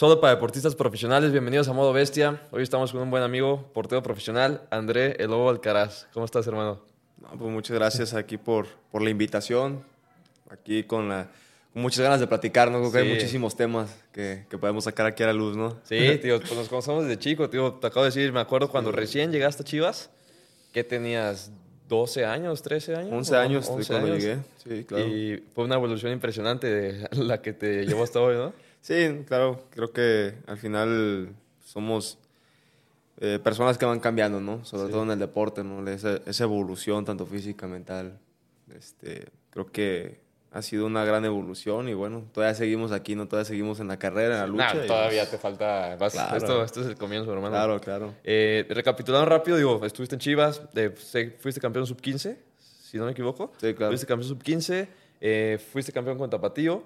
[0.00, 2.40] Solo para deportistas profesionales, bienvenidos a Modo Bestia.
[2.52, 6.06] Hoy estamos con un buen amigo, portero profesional, André El Lobo Alcaraz.
[6.14, 6.80] ¿Cómo estás, hermano?
[7.38, 9.84] pues muchas gracias aquí por, por la invitación.
[10.48, 11.28] Aquí con, la,
[11.74, 12.78] con muchas ganas de platicar, ¿no?
[12.78, 15.76] Creo que hay muchísimos temas que, que, podemos sacar aquí a la luz, ¿no?
[15.82, 17.74] Sí, tío, pues nos conocemos desde chico, tío.
[17.74, 20.08] Te acabo de decir, me acuerdo cuando recién llegaste a Chivas,
[20.72, 21.52] que tenías
[21.90, 23.12] 12 años, 13 años.
[23.12, 25.06] 11 años 11 cuando llegué, sí, claro.
[25.06, 28.69] Y fue una evolución impresionante de la que te llevó hasta hoy, ¿no?
[28.80, 31.34] Sí, claro, creo que al final
[31.64, 32.18] somos
[33.20, 34.64] eh, personas que van cambiando, ¿no?
[34.64, 35.86] Sobre todo en el deporte, ¿no?
[35.88, 38.18] Esa, esa, evolución, tanto física, mental.
[38.74, 40.20] Este, creo que
[40.52, 43.28] ha sido una gran evolución y bueno, todavía seguimos aquí, ¿no?
[43.28, 44.86] Todavía seguimos en la carrera, en la lucha.
[44.86, 45.94] todavía te falta...
[45.94, 47.50] esto, esto, es el comienzo, hermano.
[47.50, 48.14] Claro, claro.
[48.24, 50.62] Eh, recapitulando rápido, digo, estuviste en Chivas,
[51.38, 53.52] fuiste campeón sub-15, si no me equivoco.
[53.60, 53.92] Sí, claro.
[53.92, 54.88] Fuiste campeón sub-15,
[55.20, 56.82] eh, fuiste campeón con Tapatío,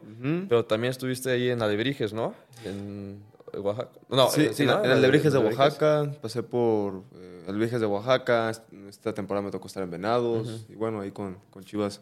[0.49, 2.35] pero también estuviste ahí en Alebrijes, ¿no?
[2.65, 3.23] En,
[3.57, 3.91] Oaxaca.
[4.09, 8.51] No, sí, en, el Alebrijes de Oaxaca, pasé por eh, Alebrijes de Oaxaca,
[8.89, 12.01] esta temporada me tocó estar en Venados, y bueno, ahí con, con Chivas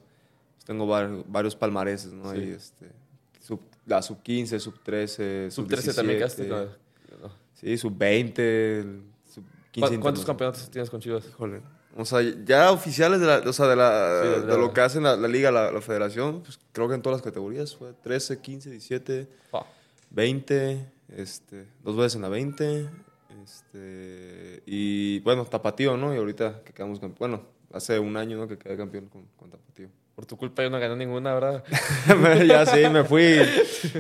[0.63, 0.87] pues, tengo
[1.27, 2.31] varios, palmareses, ¿no?
[2.31, 2.87] Ahí, este,
[3.41, 6.49] sub, la sub 15, sub 13, sub 13 también quedaste.
[7.55, 8.85] Sí, sub 20,
[9.33, 10.01] sub 15.
[10.01, 11.27] ¿Cuántos campeonatos tienes con Chivas?
[11.29, 11.61] Híjole.
[11.97, 15.15] O sea, ya oficiales de, la, o sea, de, la, de, lo que hace la,
[15.15, 19.29] la liga, la, federación, pues creo que en todas las categorías fue 13, 15, 17,
[20.11, 22.89] 20, este, dos veces en la 20,
[23.45, 26.15] este, y bueno, Tapatío, ¿no?
[26.15, 27.43] Y ahorita que quedamos campeón, bueno,
[27.75, 28.49] hace un año, ¿no?
[28.49, 29.89] Que quedé campeón con, con Tapatío.
[30.15, 31.65] Por tu culpa yo no gané ninguna, ¿verdad?
[32.47, 33.39] ya sí, me fui.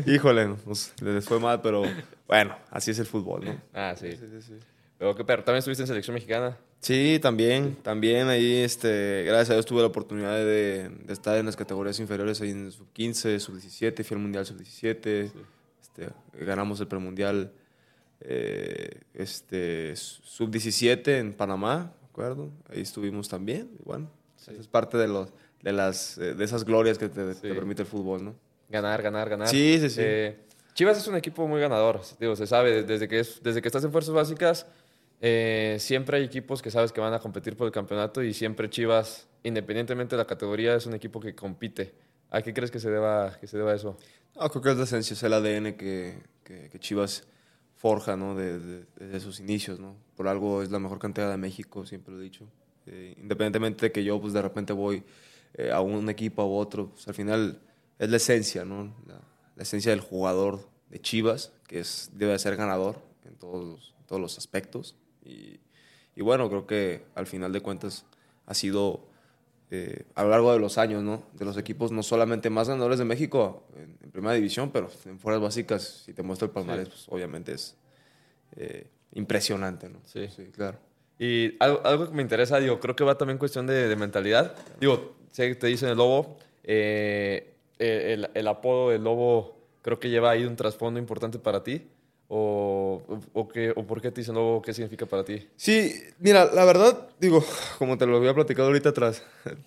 [0.06, 1.82] Híjole, pues, les fue mal, pero
[2.26, 3.60] bueno, así es el fútbol, ¿no?
[3.74, 4.12] Ah, sí.
[4.12, 4.71] sí, sí, sí.
[5.02, 6.56] Pero, pero también estuviste en selección mexicana.
[6.78, 11.46] Sí, también, también ahí, este, gracias a Dios tuve la oportunidad de, de estar en
[11.46, 15.32] las categorías inferiores, ahí en sub-15, sub-17, fui al Mundial sub-17,
[15.80, 17.52] este, ganamos el premundial
[18.20, 22.50] eh, este, sub-17 en Panamá, ¿de acuerdo?
[22.72, 24.08] Ahí estuvimos también, y bueno,
[24.56, 25.30] es parte de, los,
[25.62, 28.34] de, las, eh, de esas glorias que te, permite el fútbol, ¿no?
[28.68, 29.48] Ganar, ganar, ganar.
[29.48, 30.00] Sí, sí, sí.
[30.00, 30.38] Eh,
[30.74, 33.84] Chivas es un equipo muy ganador, digo, se sabe, desde que, es, desde que estás
[33.84, 34.66] en Fuerzas Básicas
[35.24, 38.68] eh, siempre hay equipos que sabes que van a competir por el campeonato y siempre
[38.68, 41.94] Chivas, independientemente de la categoría, es un equipo que compite.
[42.28, 43.96] ¿A qué crees que se deba, que se deba eso?
[44.34, 47.28] creo que es la esencia, es el ADN que, que, Chivas
[47.76, 48.34] forja ¿no?
[48.34, 49.78] desde sus inicios.
[49.78, 49.94] ¿no?
[50.16, 52.48] Por algo es la mejor cantera de México, siempre lo he dicho.
[52.86, 55.04] Eh, independientemente de que yo pues, de repente voy
[55.54, 57.60] eh, a un equipo u otro, pues, al final
[58.00, 58.92] es la esencia, ¿no?
[59.06, 59.20] La,
[59.62, 64.96] esencia del jugador de Chivas, que es, debe ser ganador en todos, todos los aspectos.
[65.24, 65.60] Y,
[66.16, 68.04] y, bueno, creo que al final de cuentas
[68.46, 69.06] ha sido
[69.70, 71.22] eh, a lo largo de los años, ¿no?
[71.32, 75.42] De los equipos no solamente más ganadores de México en, primera división, pero en fuerzas
[75.42, 77.74] básicas, si te muestro el palmarés, pues obviamente es
[78.56, 80.00] eh, impresionante, ¿no?
[80.04, 80.28] Sí.
[80.28, 80.78] sí, claro.
[81.18, 84.54] Y algo, algo, que me interesa, digo, creo que va también cuestión de, de mentalidad.
[84.78, 90.10] Digo, sé que te dicen el lobo, eh, el, el, apodo del lobo creo que
[90.10, 91.88] lleva ahí un trasfondo importante para ti.
[92.34, 93.02] O,
[93.34, 94.62] o, qué, ¿O por qué te dicen lobo?
[94.62, 95.46] ¿Qué significa para ti?
[95.54, 97.44] Sí, mira, la verdad, digo,
[97.78, 99.22] como te lo había platicado ahorita tras,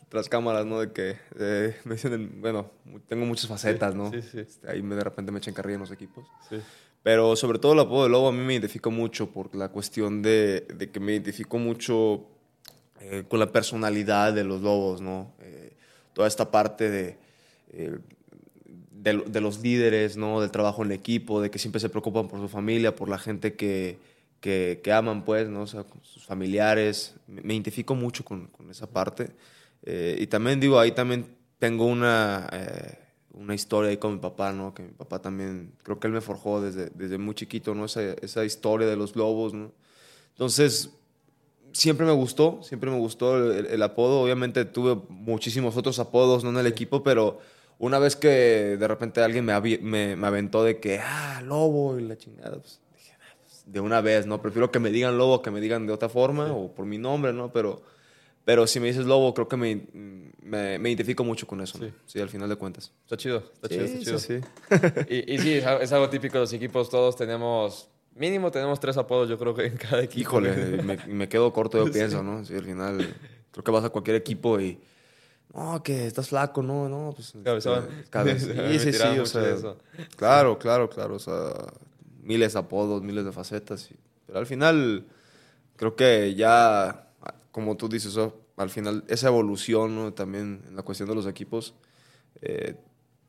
[0.10, 0.80] tras cámaras, ¿no?
[0.80, 2.72] De que eh, me dicen, bueno,
[3.08, 4.10] tengo muchas facetas, ¿no?
[4.10, 4.40] Sí, sí.
[4.40, 6.26] Este, ahí de repente me echan carrilla en los equipos.
[6.50, 6.56] Sí.
[7.04, 10.24] Pero sobre todo el apodo de lobo a mí me identifico mucho por la cuestión
[10.24, 12.26] de, de que me identifico mucho
[13.00, 15.36] eh, con la personalidad de los lobos, ¿no?
[15.40, 15.72] Eh,
[16.14, 17.18] toda esta parte de
[19.06, 20.42] de, los líderes, ¿no?
[20.42, 23.56] Del trabajo en equipo, de que siempre se preocupan por su familia, por la gente
[23.56, 24.00] que,
[24.40, 25.62] que, aman, pues, ¿no?
[25.62, 27.16] O sea, sus familiares.
[27.28, 29.30] Me, identifico mucho con, con esa parte.
[29.84, 31.28] Eh, y también digo, ahí también
[31.60, 32.98] tengo una, eh,
[33.34, 34.74] una historia ahí con mi papá, ¿no?
[34.74, 37.86] Que mi papá también, creo que él me forjó desde, desde muy chiquito, ¿no?
[37.86, 39.72] Esa, esa historia de los lobos, ¿no?
[40.32, 40.90] Entonces,
[41.74, 44.22] siempre me gustó, siempre me gustó el, el, apodo.
[44.22, 46.50] Obviamente tuve muchísimos otros apodos, ¿no?
[46.50, 47.40] En el equipo, pero
[47.80, 48.30] una vez que
[48.78, 53.14] de repente alguien me, me, aventó de que, ah, lobo y la chingada, pues dije,
[53.20, 54.42] ah, pues, de una vez, ¿no?
[54.42, 57.34] Prefiero que me digan lobo que me digan de otra forma o por mi nombre,
[57.34, 57.52] ¿no?
[57.52, 57.82] Pero,
[58.46, 59.82] pero si me dices lobo, creo que me,
[60.42, 61.92] me, identifico mucho con eso, ¿no?
[62.06, 62.20] Sí.
[62.20, 62.94] al final de cuentas.
[63.04, 64.20] Está chido, está chido, está chido.
[64.20, 64.40] Sí,
[65.10, 69.28] y, y, sí, es algo típico de los equipos, todos tenemos, mínimo tenemos tres apodos,
[69.28, 70.22] yo creo que en cada equipo.
[70.22, 72.46] Híjole, me, me quedo corto, yo pienso, ¿no?
[72.46, 73.16] Sí, al final,
[73.52, 74.80] creo que vas a cualquier equipo y
[75.54, 77.34] no, que estás flaco, no, no, pues.
[77.44, 77.88] Cabezón.
[78.72, 79.56] Sí, sí, sí, o sea,
[80.16, 81.52] claro, claro, claro, o sea,
[82.22, 83.90] miles de apodos, miles de facetas,
[84.26, 85.06] pero al final
[85.76, 87.08] creo que ya,
[87.52, 88.18] como tú dices,
[88.58, 90.14] al final esa evolución, ¿no?
[90.14, 91.74] también en la cuestión de los equipos,
[92.42, 92.76] eh,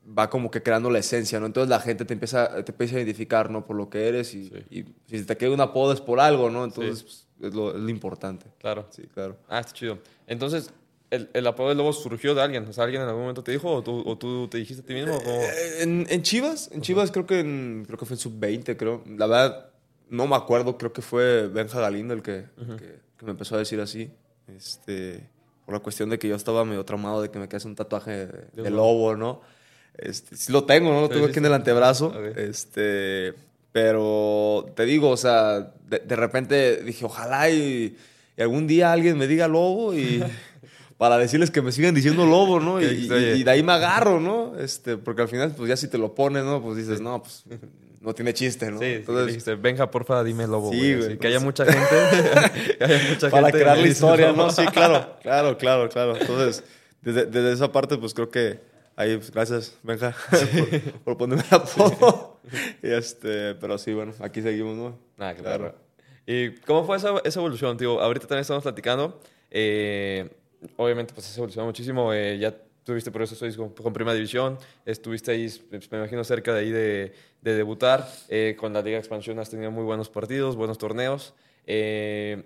[0.06, 1.46] va como que creando la esencia, ¿no?
[1.46, 3.66] Entonces la gente te empieza, te empieza a identificar, ¿no?
[3.66, 6.64] Por lo que eres y, y si te queda un apodo es por algo, ¿no?
[6.64, 8.46] Entonces pues, es, lo, es, lo, importante.
[8.58, 8.86] Claro.
[8.90, 9.36] Sí, claro.
[9.48, 9.98] Ah, está chido.
[10.26, 10.70] Entonces,
[11.10, 12.66] ¿el, el apodo del lobo surgió de alguien?
[12.66, 14.86] O sea, ¿alguien en algún momento te dijo o tú, o tú te dijiste a
[14.86, 15.18] ti mismo?
[15.24, 19.02] Eh, en, en, Chivas, en Chivas creo que, en, creo que fue en sub-20, creo.
[19.16, 19.70] La verdad,
[20.08, 22.76] no me acuerdo, creo que fue Benja Galindo el que, uh -huh.
[22.76, 24.10] que, que, me empezó a decir así.
[24.56, 25.28] Este,
[25.64, 28.10] por la cuestión de que yo estaba medio traumado de que me quedase un tatuaje
[28.10, 29.40] de, de, de lobo, ¿no?
[29.98, 31.00] Este, sí lo tengo, ¿no?
[31.00, 32.08] Lo tengo aquí en el antebrazo.
[32.08, 32.32] Okay.
[32.36, 33.34] Este,
[33.72, 37.96] pero te digo, o sea, de, de repente dije, ojalá y,
[38.36, 40.22] y, algún día alguien me diga lobo y
[40.98, 42.80] para decirles que me sigan diciendo lobo, ¿no?
[42.80, 44.58] Y, y, de ahí me agarro, ¿no?
[44.58, 46.62] Este, porque al final, pues ya si te lo pones, ¿no?
[46.62, 47.44] Pues dices, no, pues
[48.00, 48.78] no tiene chiste, ¿no?
[48.78, 50.70] Sí, Entonces, dijiste, venga, porfa, dime lobo.
[50.70, 51.08] Sí, güey.
[51.08, 52.76] Así, que haya mucha gente.
[52.78, 54.50] que haya mucha para gente crear la historia, ¿no?
[54.50, 56.16] Sí, claro, claro, claro, claro.
[56.16, 56.64] Entonces,
[57.02, 58.60] desde, desde esa parte, pues creo que
[58.96, 62.40] ahí, pues, gracias, Benja, por, por, ponerme el apodo.
[62.82, 64.98] y este, pero sí, bueno, aquí seguimos, ¿no?
[65.18, 65.58] Ah, claro.
[65.58, 65.74] claro.
[66.26, 68.00] ¿Y cómo fue esa, esa evolución, tío?
[68.00, 69.20] Ahorita también estamos platicando.
[69.50, 70.28] Eh,
[70.76, 72.12] obviamente, pues has evolucionado muchísimo.
[72.12, 72.54] Eh, ya
[72.84, 74.58] tuviste por eso con, con, Primera División.
[74.84, 78.08] Estuviste ahí, pues, me imagino, cerca de ahí de, de debutar.
[78.28, 81.34] Eh, con la Liga Expansión has tenido muy buenos partidos, buenos torneos.
[81.66, 82.44] Eh,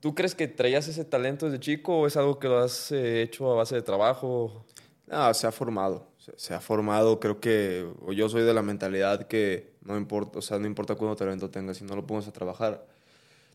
[0.00, 3.22] ¿Tú crees que traías ese talento desde chico o es algo que lo has eh,
[3.22, 4.64] hecho a base de trabajo?
[5.06, 6.06] No, se ha formado.
[6.18, 7.18] Se, se, ha formado.
[7.18, 10.94] Creo que o yo soy de la mentalidad que no importa, o sea, no importa
[10.94, 12.86] cuánto talento tengas, si no lo pones a trabajar,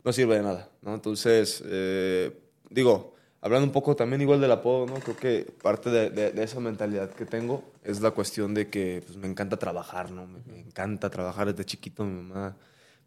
[0.04, 0.94] no sirve de nada, ¿no?
[0.94, 2.32] Entonces, eh,
[2.68, 4.94] digo, hablando un poco también igual del apodo, ¿no?
[4.94, 9.02] Creo que parte de, de, de esa mentalidad que tengo es la cuestión de que
[9.06, 10.26] pues, me encanta trabajar, ¿no?
[10.26, 12.04] Me, me, encanta trabajar desde chiquito.
[12.04, 12.56] Mi mamá,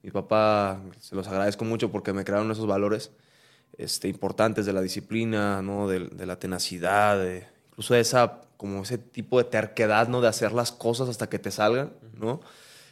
[0.02, 3.12] mi papá, se los agradezco mucho porque me crearon esos valores
[3.78, 5.88] este, importantes de la disciplina, ¿no?
[5.88, 10.22] De, de la tenacidad, de, incluso esa, como ese tipo de terquedad, ¿no?
[10.22, 12.42] De hacer las cosas hasta que te salgan, ¿no?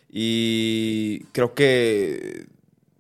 [0.10, 2.48] Y creo que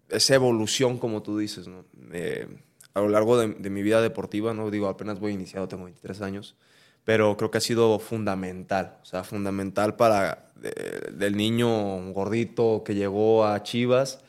[0.10, 1.86] esa evolución, como tú dices, ¿no?
[2.12, 2.48] Eh,
[2.94, 6.56] a lo largo de, mi vida deportiva, no digo, apenas voy iniciado, tengo 23 años,
[7.04, 10.72] pero creo que ha sido fundamental, o sea, fundamental para de,
[11.14, 14.20] del niño gordito que llegó a Chivas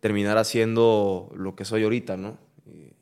[0.00, 2.38] terminar haciendo lo que soy ahorita, ¿no?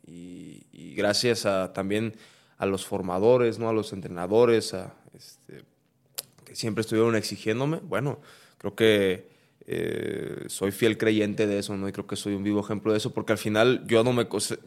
[0.06, 2.14] Y, gracias a, también
[2.58, 3.70] a los formadores, ¿no?
[3.70, 4.74] A los entrenadores,
[5.14, 5.64] este,
[6.44, 8.18] que siempre estuvieron exigiéndome, bueno,
[8.58, 9.30] creo que
[9.66, 11.88] eh, soy fiel creyente de eso, ¿no?
[11.88, 14.26] Y creo que soy un vivo ejemplo de eso, porque al final yo no, me,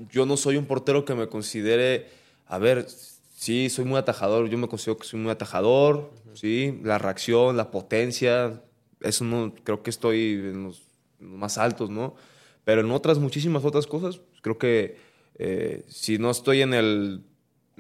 [0.09, 2.07] yo no soy un portero que me considere,
[2.47, 2.87] a ver,
[3.35, 6.35] sí, soy muy atajador, yo me considero que soy muy atajador, uh -huh.
[6.35, 8.61] sí, la reacción, la potencia,
[9.01, 10.83] eso no, creo que estoy en los,
[11.19, 12.15] en los, más altos, ¿no?
[12.63, 14.97] Pero en otras, muchísimas otras cosas, creo que
[15.35, 17.23] eh, si no estoy en el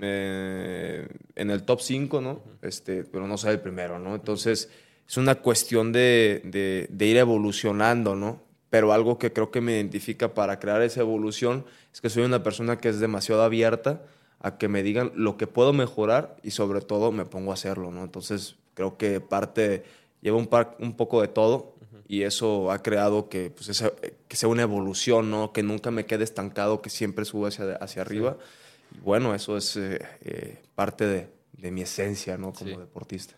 [0.01, 2.31] eh, en el top 5, ¿no?
[2.31, 2.67] Uh -huh.
[2.67, 4.15] este, pero no soy el primero, ¿no?
[4.15, 4.69] Entonces,
[5.07, 8.41] es una cuestión de, de, de, ir evolucionando, ¿no?
[8.69, 12.41] Pero algo que creo que me identifica para crear esa evolución es que soy una
[12.41, 14.01] persona que es demasiado abierta
[14.39, 17.91] a que me digan lo que puedo mejorar y sobre todo me pongo a hacerlo,
[17.91, 18.03] ¿no?
[18.03, 19.83] Entonces creo que parte,
[20.21, 22.01] lleva un, par, un poco de todo uh -huh.
[22.07, 23.91] y eso ha creado que, pues, esa,
[24.27, 25.53] que sea una evolución, ¿no?
[25.53, 28.37] Que nunca me quede estancado, que siempre suba hacia, hacia arriba.
[28.39, 28.97] Sí.
[28.97, 32.51] Y bueno, eso es eh, eh, parte de, de, mi esencia, ¿no?
[32.51, 32.77] Como sí.
[32.77, 33.35] deportista.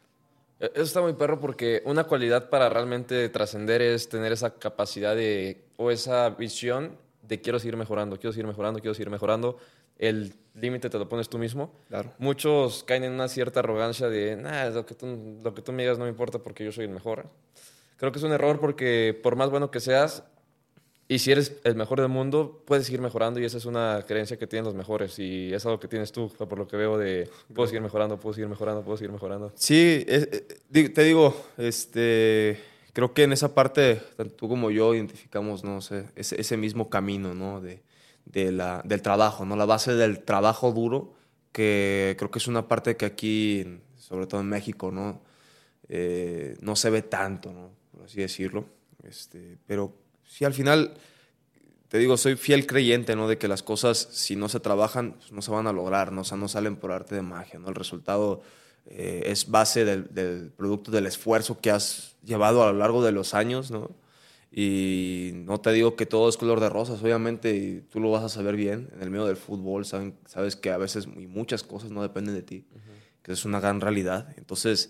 [0.59, 5.15] E-, eso está muy perro porque una cualidad para realmente trascender es tener esa capacidad
[5.15, 9.57] de, o esa visión de quiero seguir mejorando, quiero seguir mejorando, quiero seguir mejorando.
[9.97, 11.73] El límite te lo pones tú mismo.
[11.87, 12.13] Claro.
[12.17, 15.83] Muchos caen en una cierta arrogancia de, nah, lo que, tú, lo que tú me
[15.83, 17.29] digas no me importa porque yo soy el mejor.
[17.97, 20.23] Creo que es un error porque por más bueno que seas,
[21.07, 24.37] y si eres el mejor del mundo, puedes seguir mejorando y esa es una creencia
[24.37, 27.29] que tienen los mejores y es algo que tienes tú, por lo que veo de
[27.53, 29.51] puedo seguir mejorando, puedo seguir mejorando, puedo seguir mejorando.
[29.55, 30.27] Sí, es,
[30.71, 32.59] te digo, este,
[32.93, 37.35] creo que en esa parte, tanto tú como yo identificamos, no ese, ese mismo camino,
[37.35, 37.61] ¿no?
[37.61, 37.83] De,
[38.25, 39.55] de la, del trabajo, ¿no?
[39.55, 41.13] La base del trabajo duro,
[41.51, 45.21] que creo que es una parte que aquí, sobre todo en México, ¿no?
[45.87, 47.53] Eh, no se ve tanto.
[47.91, 48.65] Por así decirlo.
[49.03, 49.93] Este, pero
[50.27, 50.93] sí, al final,
[51.87, 53.27] te digo, soy fiel creyente, ¿no?
[53.27, 56.21] De que las cosas, si no se trabajan, pues no se van a lograr, ¿no?
[56.21, 57.69] O sea, no salen por arte de magia, ¿no?
[57.69, 58.41] El resultado
[58.85, 63.11] eh, es base del, del, producto del esfuerzo que has llevado a lo largo de
[63.11, 63.91] los años, ¿no?
[64.51, 68.23] Y no te digo que todo es color de rosas, obviamente, y tú lo vas
[68.23, 68.89] a saber bien.
[68.95, 72.35] En el medio del fútbol, saben, sabes que a veces y muchas cosas no dependen
[72.35, 73.21] de ti, uh -huh.
[73.21, 74.33] que es una gran realidad.
[74.37, 74.89] Entonces,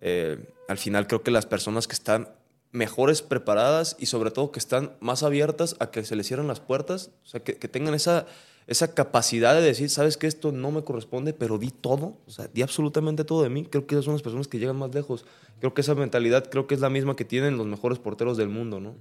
[0.00, 2.28] eh, al final creo que las personas que están
[2.74, 6.58] mejores preparadas y sobre todo que están más abiertas a que se les cierren las
[6.58, 8.26] puertas, o sea, que, que tengan esa,
[8.66, 12.48] esa capacidad de decir, sabes que esto no me corresponde, pero di todo, o sea,
[12.52, 13.64] di absolutamente todo de mí.
[13.64, 15.24] Creo que esas son las personas que llegan más lejos.
[15.60, 18.48] Creo que esa mentalidad, creo que es la misma que tienen los mejores porteros del
[18.48, 18.96] mundo, ¿no?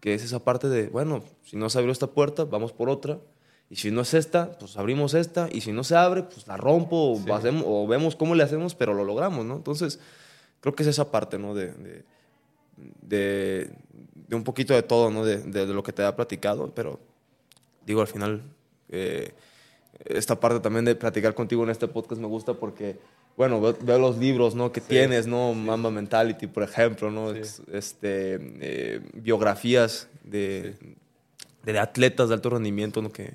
[0.00, 3.20] Que es esa parte de, bueno, si no se abrió esta puerta, vamos por otra.
[3.70, 5.48] Y si no es esta, pues abrimos esta.
[5.52, 8.74] Y si no se abre, pues la rompo o, hacemos, o vemos cómo le hacemos,
[8.74, 9.54] pero lo logramos, ¿no?
[9.54, 10.00] Entonces,
[10.60, 11.54] creo que es esa parte, ¿no?
[11.54, 12.04] De, de,
[12.76, 13.70] de,
[14.30, 15.24] un poquito de todo, ¿no?
[15.24, 16.98] De, de, lo que te ha platicado, pero
[17.86, 18.42] digo, al final
[18.88, 19.32] eh,
[20.04, 22.98] esta parte también de platicar contigo en este podcast me gusta porque,
[23.36, 24.72] bueno, veo, los libros ¿no?
[24.72, 25.54] que tienes, ¿no?
[25.54, 27.32] Mamba Mentality, por ejemplo, ¿no?
[27.32, 30.74] Este, eh, biografías de,
[31.64, 33.10] de, atletas de alto rendimiento, ¿no?
[33.10, 33.34] Que,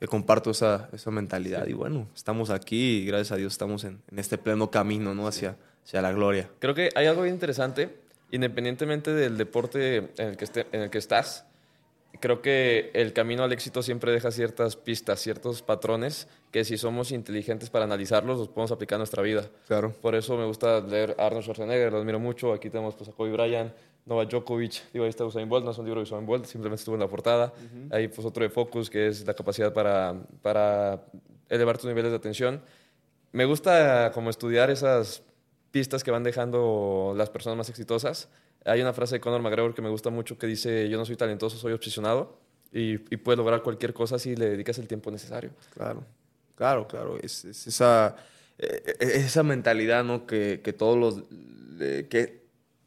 [0.00, 1.66] que comparto esa, esa mentalidad.
[1.66, 5.26] Y bueno, estamos aquí y gracias a Dios estamos en, en este pleno camino, ¿no?
[5.26, 6.50] Hacia, hacia la gloria.
[6.58, 7.96] Creo que hay algo interesante,
[8.30, 11.46] independientemente del deporte en el que, esté, en el que estás,
[12.20, 17.12] creo que el camino al éxito siempre deja ciertas pistas, ciertos patrones que si somos
[17.12, 19.48] inteligentes para analizarlos, los podemos aplicar a nuestra vida.
[19.66, 19.92] Claro.
[20.00, 22.52] Por eso me gusta leer Arnold Schwarzenegger, lo admiro mucho.
[22.52, 23.72] Aquí tenemos pues, a Kobe Bryant,
[24.06, 26.80] Novak Djokovic, digo, ahí está Usain Bolt, no es un libro de Usain Bolt, simplemente
[26.80, 27.52] estuvo en la portada.
[27.90, 31.02] Ahí pues otro de Focus, que es la capacidad para, para
[31.48, 32.62] elevar tus niveles de atención.
[33.32, 35.22] Me gusta como estudiar esas
[35.70, 38.28] pistas que van dejando las personas más exitosas
[38.66, 41.16] hay una frase de Conor McGregor que me gusta mucho que dice, yo no soy
[41.16, 42.36] talentoso, soy obsesionado
[42.72, 45.50] y, y puedes lograr cualquier cosa si le dedicas el tiempo necesario.
[45.72, 46.04] Claro,
[46.56, 47.16] claro, claro.
[47.22, 48.16] Es, esa,
[48.58, 50.26] eh, esa mentalidad, ¿no?
[50.26, 51.22] Que, que todos los...
[51.78, 52.42] que,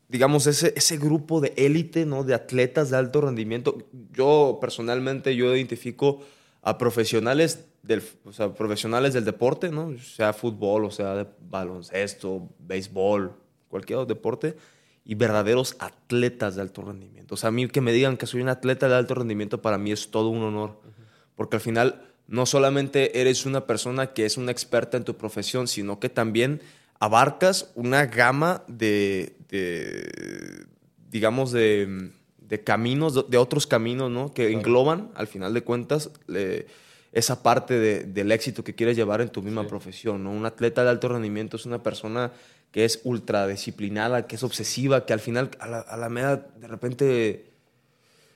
[0.09, 2.25] digamos, ese, ese grupo de élite, ¿no?
[2.25, 3.77] De atletas de alto rendimiento.
[4.11, 6.21] Yo personalmente, yo identifico
[6.61, 9.97] a profesionales del, o sea, profesionales del deporte, ¿no?
[9.99, 13.33] Sea fútbol, o sea de baloncesto, béisbol,
[13.67, 14.55] cualquier deporte
[15.05, 17.35] y verdaderos atletas de alto rendimiento.
[17.35, 19.77] O sea, a mí que me digan que soy un atleta de alto rendimiento para
[19.77, 20.79] mí es todo un honor,
[21.35, 25.67] porque al final no solamente eres una persona que es una experta en tu profesión,
[25.67, 26.61] sino que también
[26.99, 29.35] abarcas una gama de,
[31.09, 32.11] digamos, de,
[32.63, 34.31] caminos, de otros caminos, ¿no?
[34.33, 36.11] Que engloban, al final de cuentas,
[37.11, 40.31] esa parte del éxito que quieres llevar en tu misma profesión, ¿no?
[40.31, 42.31] Un atleta de alto rendimiento es una persona
[42.71, 46.67] que es ultra disciplinada, que es obsesiva, que al final, a la, a media, de
[46.67, 47.45] repente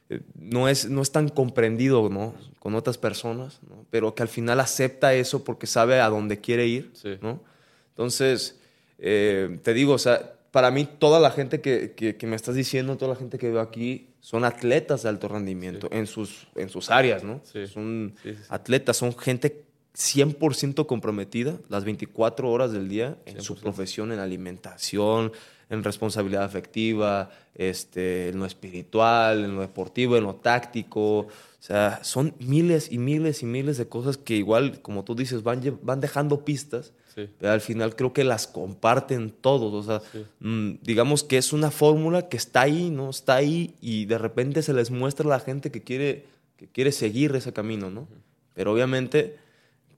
[0.09, 2.33] eh, no es, no es tan comprendido ¿no?
[2.59, 6.93] con otras personas, pero que al final acepta eso porque sabe a dónde quiere ir.
[7.21, 7.41] ¿no?
[7.89, 8.59] Entonces,
[8.97, 12.97] eh, te digo, o sea, para mí toda la gente que, que, me estás diciendo,
[12.97, 16.89] toda la gente que veo aquí, son atletas de alto rendimiento en, sus, en sus
[16.89, 17.41] áreas, ¿no?
[17.67, 18.15] Son
[18.47, 25.33] atletas, son gente 100% comprometida las 24 horas del día en su profesión, en alimentación,
[25.69, 31.17] en responsabilidad afectiva, este, en lo espiritual, en lo deportivo, en lo táctico.
[31.19, 35.43] O sea, son miles y miles y miles de cosas que igual, como tú dices,
[35.43, 39.73] van, van dejando pistas, pero al final creo que las comparten todos.
[39.73, 43.09] O sea, mm, digamos que es una fórmula que está ahí, ¿no?
[43.09, 46.25] Está ahí y de repente se les muestra a la gente que quiere,
[46.57, 48.07] que quiere seguir ese camino, ¿no?
[48.53, 49.37] Pero obviamente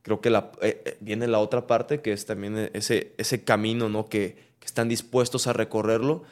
[0.02, 3.90] creo que la, eh, eh, viene la otra parte, que es también ese, ese camino,
[3.90, 4.08] ¿no?
[4.08, 6.24] Que, que, están dispuestos a recorrerlo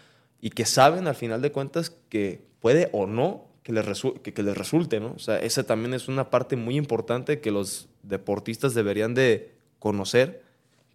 [0.42, 3.86] y que saben al final de cuentas que puede o no que les,
[4.22, 5.14] que, que, les resulte, ¿no?
[5.16, 10.43] O sea, esa también es una parte muy importante que los deportistas deberían de conocer,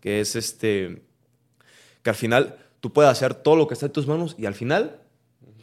[0.09, 1.03] que es este,
[2.03, 4.55] que al final tú puedes hacer todo lo que está en tus manos y al
[4.55, 5.03] final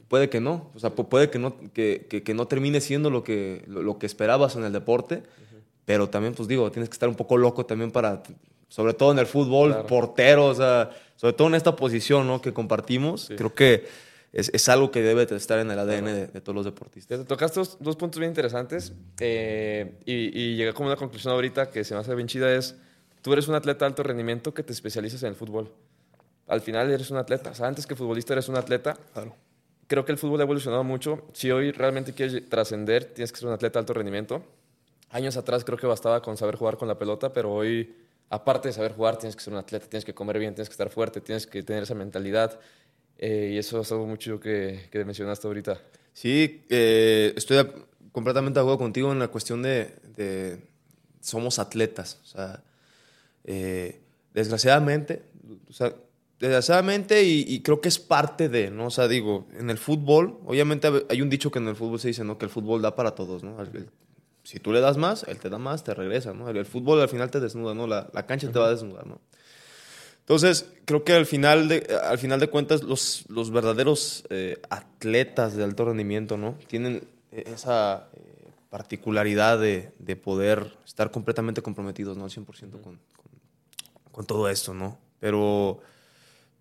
[0.08, 3.24] puede que no, o sea, puede que no, que, que, que no termine siendo lo
[3.24, 5.24] que, lo, que esperabas en el deporte,
[5.86, 8.22] pero también, pues digo, tienes que estar un poco loco también para,
[8.68, 12.40] sobre todo en el fútbol, portero, o sea, sobre todo en esta posición ¿no?
[12.40, 13.88] que compartimos, creo que
[14.32, 17.18] es, es, algo que debe estar en el ADN de, todos los deportistas.
[17.18, 21.72] Te tocaste dos, dos puntos bien interesantes eh, y, y, llegué como una conclusión ahorita
[21.72, 22.76] que se me hace bien chida es,
[23.26, 25.74] tú eres un atleta de alto rendimiento que te especializas en el fútbol.
[26.48, 28.96] Al final eres un atleta, o sea, antes que futbolista eres un atleta.
[29.14, 29.36] Claro.
[29.88, 31.26] Creo que el fútbol ha evolucionado mucho.
[31.34, 34.44] Si hoy realmente quieres trascender, tienes que ser un atleta de alto rendimiento
[35.16, 37.96] años atrás creo que bastaba con saber jugar con la pelota, pero hoy,
[38.30, 40.74] aparte de saber jugar, tienes que ser un atleta, tienes que comer bien, tienes que
[40.74, 42.60] estar fuerte, tienes que tener esa mentalidad.
[43.18, 45.80] Eh, y eso es algo mucho que, que mencionaste ahorita.
[46.12, 47.66] Sí, eh, estoy
[48.12, 50.60] completamente de acuerdo contigo en la cuestión de,
[51.22, 52.20] somos atletas.
[52.24, 52.62] O sea,
[53.46, 54.02] eh,
[54.34, 55.24] desgraciadamente,
[55.70, 55.94] o sea,
[56.40, 58.88] desgraciadamente y, y, creo que es parte de, ¿no?
[58.88, 62.10] O sea, digo, en el fútbol, obviamente hay un dicho que en el fútbol se
[62.10, 62.38] dice, ¿no?
[62.38, 63.62] Que el fútbol da para todos, ¿no?
[63.62, 63.90] El,
[64.44, 66.50] si tú le das más, él te da más, te regresa, ¿no?
[66.50, 67.88] El, fútbol al final te desnuda, ¿no?
[67.88, 69.20] La, la cancha te va a desnudar, ¿no?
[70.20, 75.56] Entonces, creo que al final de, al final de cuentas, los, los verdaderos eh, atletas
[75.56, 76.58] de alto rendimiento, ¿no?
[76.68, 78.36] Tienen esa, eh,
[78.70, 82.26] particularidad de, de, poder estar completamente comprometidos, ¿no?
[82.26, 83.00] Al 100% con,
[84.16, 84.98] con, todo esto, ¿no?
[85.20, 85.80] Pero,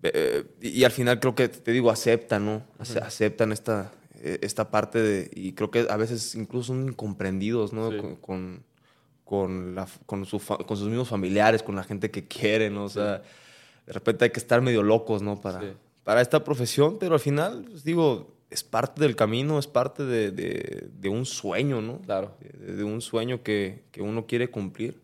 [0.02, 2.62] eh, y, al final creo que, te digo, aceptan, ¿no?
[2.78, 7.90] Aceptan esta, e, esta parte de, y creo que a veces incluso son incomprendidos, ¿no?
[8.20, 8.64] Con,
[9.24, 12.84] con, la, con, su, con, sus mismos familiares, con la gente que quieren, ¿no?
[12.84, 13.22] O sea,
[13.86, 15.40] de repente hay que estar medio locos, ¿no?
[15.40, 15.62] Para,
[16.02, 20.30] para esta profesión, pero al final, pues, digo, es parte del camino, es parte de,
[20.30, 22.00] de, un sueño, ¿no?
[22.02, 22.36] Claro.
[22.40, 25.00] De, un sueño que, que, uno quiere cumplir.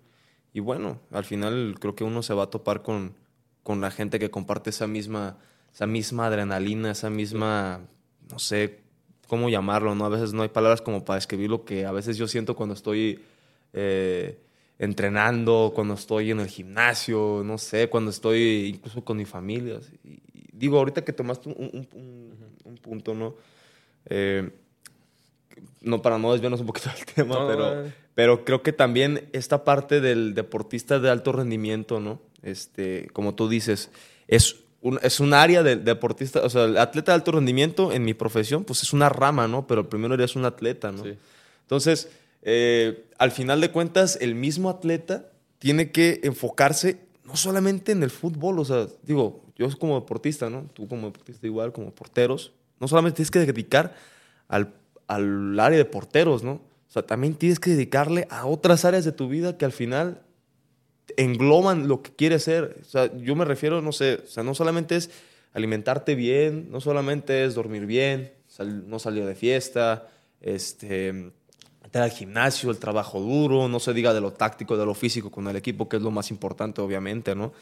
[0.52, 3.14] Y bueno, al final creo que uno se va a topar con,
[3.62, 5.38] con la gente que comparte esa misma,
[5.72, 7.80] esa misma adrenalina, esa misma,
[8.30, 8.80] no sé
[9.28, 10.04] cómo llamarlo, ¿no?
[10.04, 12.74] A veces no hay palabras como para describir lo que a veces yo siento cuando
[12.74, 13.22] estoy
[13.72, 14.40] eh,
[14.78, 19.78] entrenando, cuando estoy en el gimnasio, no sé, cuando estoy incluso con mi familia.
[20.02, 20.20] Y,
[20.52, 21.86] digo, ahorita que tomaste un,
[22.64, 23.34] un, punto, ¿no?
[24.06, 24.50] Eh,
[25.82, 27.84] no para no desviarnos un poquito del tema, pero,
[28.20, 32.20] pero creo que también esta parte del deportista de alto rendimiento, ¿no?
[32.42, 33.88] Este, como tú dices,
[34.28, 38.04] es un, es un área del deportista, o sea, el atleta de alto rendimiento en
[38.04, 39.66] mi profesión, pues es una rama, ¿no?
[39.66, 41.02] Pero primero eres un atleta, ¿no?
[41.62, 42.10] Entonces,
[42.42, 48.10] eh, al final de cuentas, el mismo atleta tiene que enfocarse no solamente en el
[48.10, 50.66] fútbol, o sea, digo, yo como deportista, ¿no?
[50.74, 53.94] Tú como deportista igual, como porteros, no solamente tienes que dedicar
[54.46, 54.74] al,
[55.06, 56.68] al área de porteros, ¿no?
[56.90, 60.22] O sea, también tienes que dedicarle a otras áreas de tu vida que al final
[61.16, 62.78] engloban lo que quieres ser.
[62.80, 65.08] O sea, yo me refiero, no sé, o sea, no solamente es
[65.52, 70.08] alimentarte bien, no solamente es dormir bien, no salir de fiesta,
[70.40, 71.30] este,
[71.92, 75.46] al gimnasio, el trabajo duro, no se diga de lo táctico, de lo físico con
[75.46, 77.52] el equipo, que es lo más importante, obviamente, ¿no?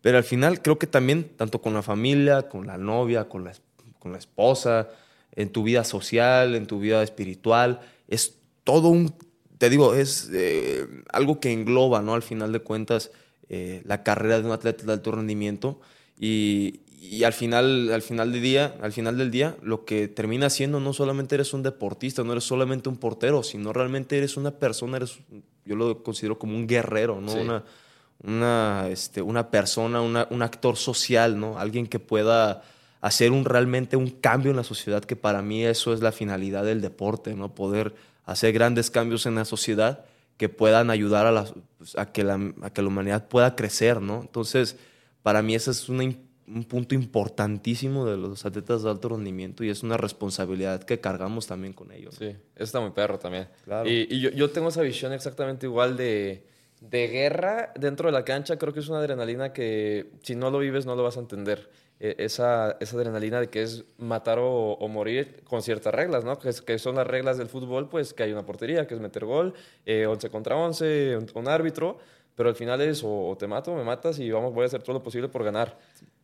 [0.00, 3.52] Pero al final creo que también, tanto con la familia, con la novia, con la,
[3.98, 4.88] con la esposa,
[5.32, 9.14] en tu vida social, en tu vida espiritual, es todo un,
[9.58, 12.14] te digo, es eh, algo que engloba, ¿no?
[12.14, 13.12] Al final de cuentas,
[13.48, 15.80] eh, la carrera de un atleta de alto rendimiento
[16.18, 20.50] y, y al final, al final del día, al final del día, lo que termina
[20.50, 24.50] siendo no solamente eres un deportista, no eres solamente un portero, sino realmente eres una
[24.50, 25.18] persona, eres,
[25.64, 27.34] yo lo considero como un guerrero, ¿no?
[27.34, 27.64] Una,
[28.24, 31.56] una, este, una persona, una, un actor social, ¿no?
[31.56, 32.64] Alguien que pueda
[33.00, 36.64] hacer un, realmente un cambio en la sociedad, que para mí eso es la finalidad
[36.64, 37.54] del deporte, ¿no?
[37.54, 37.94] Poder
[38.26, 40.04] hacer grandes cambios en la sociedad
[40.36, 41.46] que puedan ayudar a, la,
[41.78, 44.20] pues, a, que, la, a que la humanidad pueda crecer, ¿no?
[44.20, 44.76] Entonces,
[45.22, 46.04] para mí esa es una
[46.48, 51.46] un punto importantísimo de los atletas de alto rendimiento y es una responsabilidad que cargamos
[51.46, 52.14] también con ellos.
[52.16, 53.48] Sí, eso está muy perro también.
[53.84, 56.46] Y, y yo, yo, tengo esa visión exactamente igual de,
[56.80, 58.58] de, guerra dentro de la cancha.
[58.58, 61.68] Creo que es una adrenalina que si no lo vives no lo vas a entender.
[61.98, 66.38] E, esa, esa adrenalina de que es matar o, o, morir con ciertas reglas, ¿no?
[66.38, 69.24] Que, que, son las reglas del fútbol, pues que hay una portería, que es meter
[69.24, 69.54] gol,
[69.86, 71.98] eh, 11 contra 11, un, un árbitro
[72.36, 74.82] pero al final es o, te mato o me matas y vamos, voy a hacer
[74.82, 75.78] todo lo posible por ganar.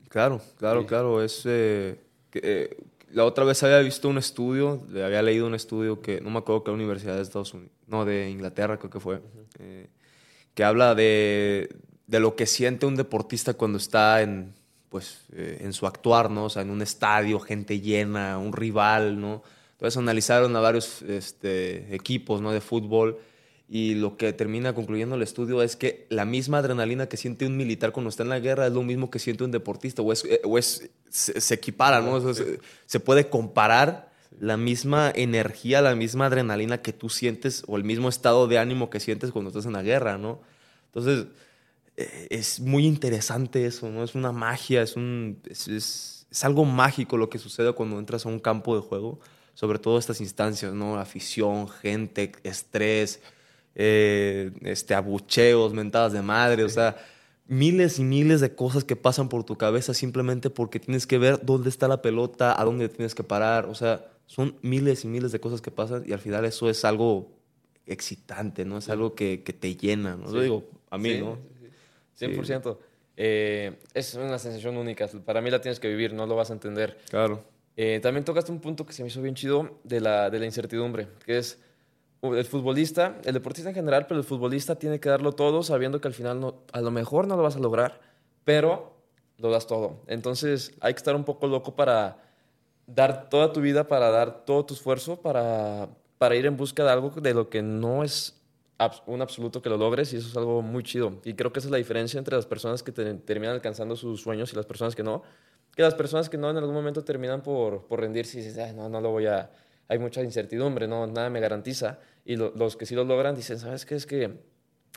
[0.08, 1.22] Claro, claro, claro.
[1.22, 1.98] Es, eh,
[2.34, 2.76] eh,
[3.10, 6.64] la otra vez había visto un estudio, había leído un estudio que no me acuerdo
[6.64, 9.22] qué universidad de Estados Unidos, no, de Inglaterra creo que fue,
[9.58, 9.88] eh,
[10.54, 11.74] que habla de,
[12.06, 14.52] de, lo que siente un deportista cuando está en,
[14.92, 16.44] pues, en su actuar, ¿no?
[16.44, 19.42] O sea, en un estadio, gente llena, un rival, ¿no?
[19.72, 22.52] Entonces analizaron a varios este, equipos, ¿no?
[22.52, 23.18] De fútbol
[23.74, 27.56] y lo que termina concluyendo el estudio es que la misma adrenalina que siente un
[27.56, 30.26] militar cuando está en la guerra es lo mismo que siente un deportista, o es,
[30.26, 32.20] eh, o es se, equipara, ¿no?
[32.34, 38.10] se, puede comparar la misma energía, la misma adrenalina que tú sientes, o el mismo
[38.10, 40.42] estado de ánimo que sientes cuando estás en la guerra, ¿no?
[40.86, 41.26] Entonces, eh,
[42.30, 44.04] es muy interesante eso, ¿no?
[44.04, 45.68] Es una magia, es, un, es,
[46.32, 49.20] es algo mágico lo que sucede cuando entras a un campo de juego,
[49.54, 50.98] sobre todo estas instancias, ¿no?
[50.98, 53.20] Afición, gente, estrés
[53.74, 56.96] eh, este, abucheos, mentadas de madre, o sea,
[57.46, 61.40] miles y miles de cosas que pasan por tu cabeza simplemente porque tienes que ver
[61.42, 65.32] dónde está la pelota, a dónde tienes que parar, o sea, son miles y miles
[65.32, 67.30] de cosas que pasan y al final eso es algo
[67.86, 68.78] excitante, ¿no?
[68.78, 70.30] Es algo que, que te llena, ¿no?
[70.30, 71.38] Lo digo a mí, ¿no?
[72.18, 72.78] 100%.
[73.16, 75.08] Eh, es una sensación única.
[75.24, 76.98] Para mí la tienes que vivir, no lo vas a entender.
[77.08, 77.44] Claro.
[77.76, 80.46] Eh, también tocaste un punto que se me hizo bien chido de la, de la
[80.46, 81.58] incertidumbre, que es
[82.22, 86.08] el futbolista, el deportista en general, pero el futbolista tiene que darlo todo sabiendo que
[86.08, 88.00] al final no, a lo mejor no lo vas a lograr,
[88.44, 88.96] pero
[89.38, 90.02] lo das todo.
[90.06, 92.18] Entonces hay que estar un poco loco para
[92.86, 96.90] dar toda tu vida, para dar todo tu esfuerzo, para, para ir en busca de
[96.90, 98.41] algo de lo que no es
[99.06, 101.20] un absoluto que lo logres y eso es algo muy chido.
[101.24, 104.52] Y creo que esa es la diferencia entre las personas que terminan alcanzando sus sueños
[104.52, 105.22] y las personas que no.
[105.74, 108.88] Que las personas que no en algún momento terminan por, por rendirse y dices, no,
[108.88, 109.50] no lo voy a
[109.92, 111.98] hay mucha incertidumbre, no, nada me garantiza.
[112.24, 113.94] Y los que sí lo logran dicen, ¿sabes qué?
[113.94, 114.38] Es que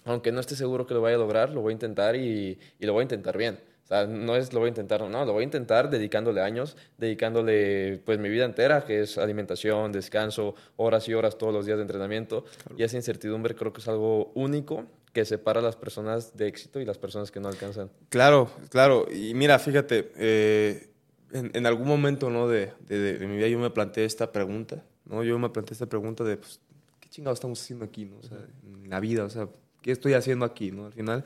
[0.06, 2.86] aunque no esté seguro que lo vaya a lograr, lo voy a intentar y, y
[2.86, 3.60] lo voy a intentar bien.
[3.86, 6.76] O sea, no es lo voy a intentar, no, lo voy a intentar dedicándole años,
[6.98, 11.78] dedicándole pues mi vida entera, que es alimentación, descanso, horas y horas todos los días
[11.78, 12.46] de entrenamiento.
[12.76, 16.80] Y esa incertidumbre creo que es algo único que separa a las personas de éxito
[16.80, 17.92] y las personas que no alcanzan.
[18.10, 19.06] Claro, claro.
[19.14, 20.90] Y mira, fíjate, eh,
[21.32, 22.48] en, algún momento ¿no?
[22.48, 25.24] de, de, mi vida yo me planteé esta pregunta, ¿no?
[25.24, 26.60] Yo me planteé esta pregunta de, pues,
[27.00, 28.18] ¿qué chingados estamos haciendo aquí, ¿no?
[28.18, 29.48] O sea, en la vida, o sea,
[29.84, 30.88] ¿qué estoy haciendo aquí, ¿no?
[30.88, 31.24] Al final.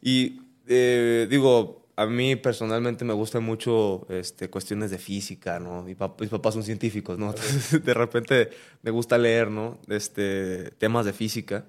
[0.00, 5.82] Y eh, digo, a mí personalmente me gustan mucho este, cuestiones de física, ¿no?
[5.82, 7.34] Mi mis papás son científicos, ¿no?
[7.84, 8.50] de repente
[8.82, 9.78] me gusta leer, ¿no?
[9.88, 11.66] Este, temas de física.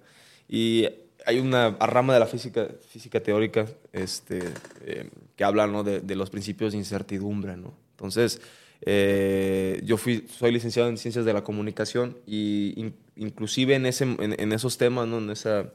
[0.47, 0.87] Y
[1.25, 4.39] hay una rama de la física, física teórica este,
[4.81, 5.83] eh, que habla, ¿no?
[5.83, 7.73] de, de, los principios de incertidumbre, ¿no?
[7.91, 8.41] Entonces,
[8.81, 14.51] eh, yo fui, soy licenciado en Ciencias de la Comunicación y inclusive en, ese, en,
[14.51, 15.17] esos temas, ¿no?
[15.17, 15.71] En, esa,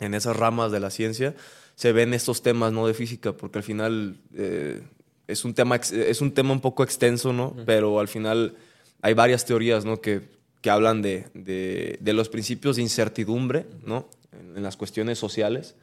[0.00, 1.34] en esas ramas de la ciencia,
[1.78, 4.82] se ven estos temas no de física, porque al final eh,
[5.28, 7.54] es, un tema, es un tema un poco extenso, ¿no?
[7.66, 8.56] Pero al final
[9.00, 10.00] hay varias teorías ¿no?
[10.00, 10.22] que,
[10.60, 14.08] que hablan de, de, los principios de incertidumbre ¿no?
[14.56, 15.76] en, las cuestiones sociales.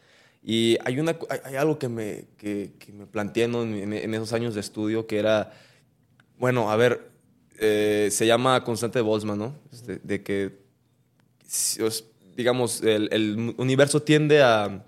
[0.44, 4.60] Y hay, una, hay, algo que me, que, me planteé en, en, esos años de
[4.60, 5.54] estudio que era,
[6.38, 7.10] bueno, a ver,
[7.58, 9.56] eh, se llama constante de Boltzmann, ¿no?
[9.72, 10.58] Este, de que,
[12.36, 14.84] digamos, el, el universo tiende a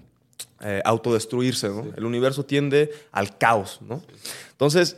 [0.61, 1.85] eh, autodestruirse, ¿no?
[1.95, 4.01] El universo tiende al caos, ¿no?
[4.51, 4.97] Entonces,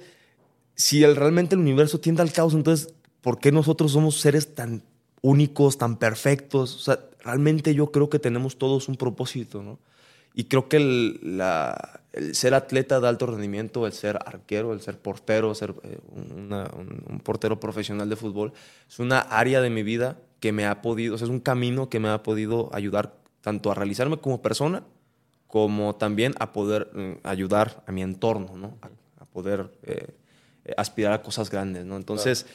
[0.76, 4.84] si el, realmente el universo tiende al caos, entonces, ¿por qué nosotros somos seres tan
[5.22, 6.76] únicos, tan perfectos?
[6.76, 9.80] O sea, realmente yo creo que tenemos todos un propósito, ¿no?
[10.34, 14.82] Y creo que el, la, el ser atleta de alto rendimiento, el ser arquero, el
[14.82, 18.54] ser portero, ser eh, un, portero profesional de fútbol,
[18.88, 21.90] es una área de mi vida que me ha podido, o sea, es un camino
[21.90, 24.84] que me ha podido ayudar tanto a realizarme como persona,
[25.50, 28.78] como también a poder mm, ayudar a mi entorno, ¿no?
[28.82, 30.08] A, poder eh,
[30.78, 31.98] aspirar a cosas grandes, ¿no?
[31.98, 32.46] Entonces,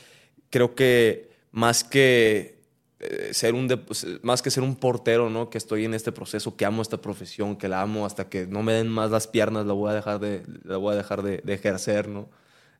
[0.50, 2.60] creo que más que
[3.00, 5.50] eh, ser un pues, más que ser un portero, ¿no?
[5.50, 8.62] Que estoy en este proceso, que amo esta profesión, que la amo hasta que no
[8.62, 11.42] me den más las piernas, la voy a dejar de, la voy a dejar de,
[11.52, 12.28] ejercer, ¿no?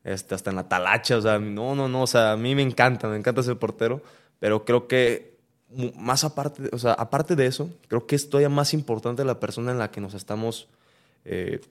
[0.05, 2.61] Este, hasta en la talacha, o sea, no, no, no, o sea, a mí me
[2.61, 4.01] encanta, me encanta ser portero,
[4.39, 5.34] pero creo que
[5.97, 9.71] más aparte, o sea, aparte de eso, creo que es todavía más importante la persona
[9.71, 10.67] en la que nos estamos
[11.25, 11.61] eh,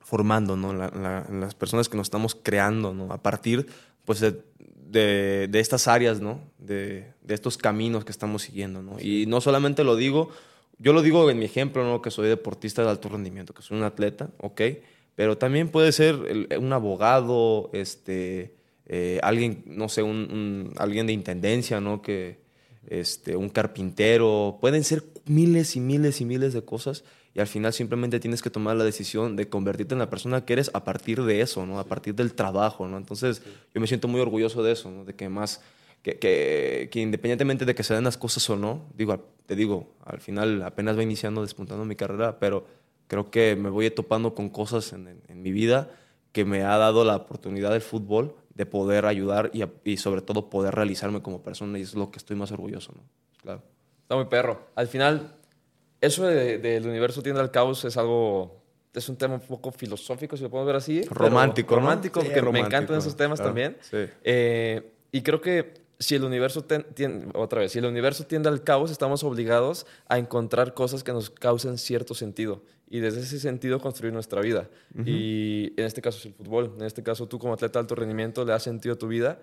[0.00, 0.72] formando, ¿no?
[0.72, 3.12] las personas que nos estamos creando, ¿no?
[3.12, 3.66] A partir,
[4.04, 6.40] pues, de, de, estas áreas, ¿no?
[6.58, 9.00] De, de, estos caminos que estamos siguiendo, ¿no?
[9.00, 10.30] Y no solamente lo digo,
[10.78, 12.02] yo lo digo en mi ejemplo, ¿no?
[12.02, 14.60] Que soy deportista de alto rendimiento, que soy un atleta, ¿ok?
[15.14, 16.16] Pero también puede ser
[16.58, 18.54] un abogado, este,
[18.86, 22.02] eh, alguien, no sé, un, alguien de intendencia, ¿no?
[22.02, 22.42] Que,
[22.86, 27.72] este, un carpintero, pueden ser miles y miles y miles de cosas y al final
[27.72, 31.22] simplemente tienes que tomar la decisión de convertirte en la persona que eres a partir
[31.22, 31.78] de eso, ¿no?
[31.78, 32.98] A partir del trabajo, ¿no?
[32.98, 33.42] Entonces
[33.74, 35.04] yo me siento muy orgulloso de eso, ¿no?
[35.04, 35.62] De que más,
[36.02, 39.94] que, que, que, independientemente de que se den las cosas o no, digo, te digo,
[40.04, 42.66] al final apenas va iniciando, despuntando mi carrera, pero
[43.06, 45.90] creo que me voy topando con cosas en, en mi vida
[46.32, 50.50] que me ha dado la oportunidad del fútbol de poder ayudar y, y, sobre todo
[50.50, 53.02] poder realizarme como persona y es lo que estoy más orgulloso, ¿no?
[53.40, 53.62] Claro.
[54.02, 54.68] Está muy perro.
[54.74, 55.34] Al final,
[56.00, 58.62] eso del universo tiende al caos es algo,
[58.92, 61.02] es un tema un poco filosófico, si lo podemos ver así.
[61.02, 61.76] Romántico.
[61.76, 63.76] Romántico, porque me encantan esos temas también.
[63.80, 64.04] Sí.
[64.22, 68.62] Eh, y creo que si el universo tiende, otra vez, si el universo tiende al
[68.62, 73.80] caos, estamos obligados a encontrar cosas que nos causen cierto sentido y desde ese sentido
[73.80, 74.68] construir nuestra vida.
[75.06, 76.74] Y en este caso es el fútbol.
[76.78, 79.38] En este caso tú como atleta de alto rendimiento le das sentido a tu vida,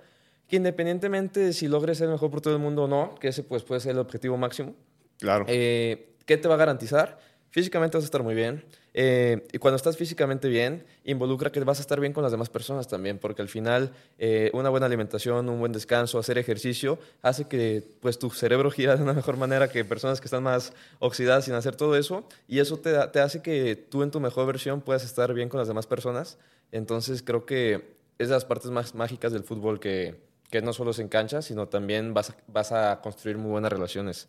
[0.48, 3.30] que independientemente de si logres ser el mejor por todo el mundo o no, que
[3.30, 4.76] ese pues puede ser el objetivo máximo.
[5.20, 5.46] Claro.
[5.48, 7.20] Eh, ¿Qué te va a garantizar?
[7.50, 8.64] Físicamente vas a estar muy bien.
[8.94, 12.50] Eh, y cuando estás físicamente bien, involucra que vas a estar bien con las demás
[12.50, 17.48] personas también, porque al final eh, una buena alimentación, un buen descanso, hacer ejercicio, hace
[17.48, 21.46] que pues, tu cerebro gira de una mejor manera que personas que están más oxidadas
[21.46, 22.24] sin hacer todo eso.
[22.48, 25.60] Y eso te, te hace que tú en tu mejor versión puedas estar bien con
[25.60, 26.38] las demás personas.
[26.72, 30.16] Entonces creo que es de las partes más mágicas del fútbol que,
[30.50, 34.28] que no solo se engancha, sino también vas vas a construir muy buenas relaciones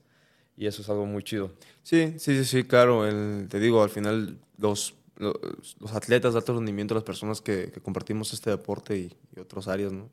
[0.60, 1.52] y eso es algo muy chido.
[1.82, 3.08] Sí, sí, sí, sí, claro.
[3.48, 8.50] te digo, al final los, los, atletas de alto rendimiento, las personas que, compartimos este
[8.50, 10.10] deporte y, otras áreas, ¿no?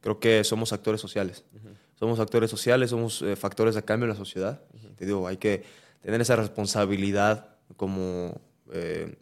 [0.00, 1.44] creo que somos actores sociales.
[1.98, 4.62] Somos actores sociales, somos eh, factores de cambio en la sociedad.
[4.96, 5.64] Te digo, hay que
[6.00, 8.40] tener esa responsabilidad como...
[8.72, 9.18] Eh,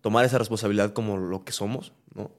[0.00, 2.30] tomar esa responsabilidad como lo que somos, ¿no?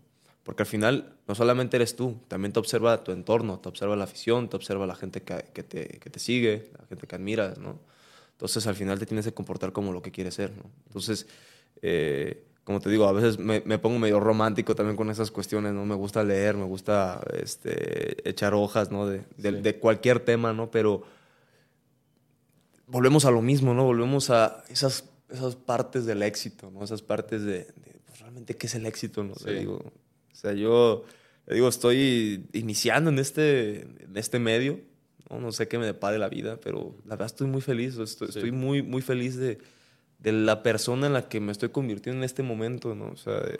[0.43, 4.06] Porque al final no solamente eres tú, también te observa tu entorno, te observa la
[4.06, 7.58] afición, te observa la gente que, que, te, que te, sigue, la gente que admiras,
[7.58, 7.80] ¿no?
[8.32, 10.63] Entonces al final te tienes que comportar como lo que quieres ser, ¿no?
[10.86, 11.28] Entonces,
[11.82, 15.74] eh, como te digo, a veces me, me, pongo medio romántico también con esas cuestiones,
[15.74, 15.86] ¿no?
[15.86, 19.06] Me gusta leer, me gusta este, echar hojas, ¿no?
[19.06, 20.72] De, de, de cualquier tema, ¿no?
[20.72, 21.04] Pero
[22.86, 23.84] volvemos a lo mismo, ¿no?
[23.84, 26.84] Volvemos a esas, esas partes del éxito, ¿no?
[26.84, 29.36] Esas partes de, de pues, realmente qué es el éxito, ¿no?
[29.36, 29.52] Sí.
[29.52, 31.04] Digo, o sea, yo
[31.53, 34.81] digo, estoy iniciando en este, en este medio,
[35.29, 35.39] ¿no?
[35.39, 38.39] no sé qué me depare la vida, pero la verdad estoy muy feliz, estoy, sí.
[38.39, 39.57] estoy muy, muy feliz de,
[40.19, 43.12] de, la persona en la que me estoy convirtiendo en este momento, ¿no?
[43.12, 43.60] O sea, de,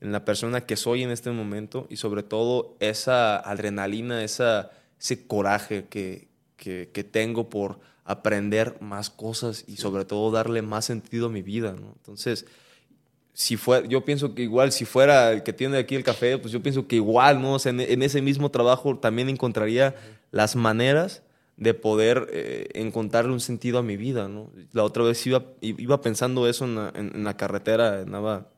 [0.00, 5.26] en la persona que soy en este momento y sobre todo esa adrenalina, esa, ese
[5.26, 11.26] coraje que, que, que tengo por aprender más cosas y sobre todo darle más sentido
[11.26, 11.92] a mi vida, ¿no?
[11.96, 12.46] Entonces,
[13.32, 16.52] si fuera, yo pienso que igual si fuera el que tiene aquí el café, pues
[16.52, 17.54] yo pienso que igual, ¿no?
[17.54, 19.94] O sea, en, en ese mismo trabajo también encontraría
[20.30, 21.22] las maneras
[21.56, 24.50] de poder eh, encontrarle un sentido a mi vida, ¿no?
[24.72, 28.48] La otra vez iba, iba pensando eso en la, en, en la carretera, andaba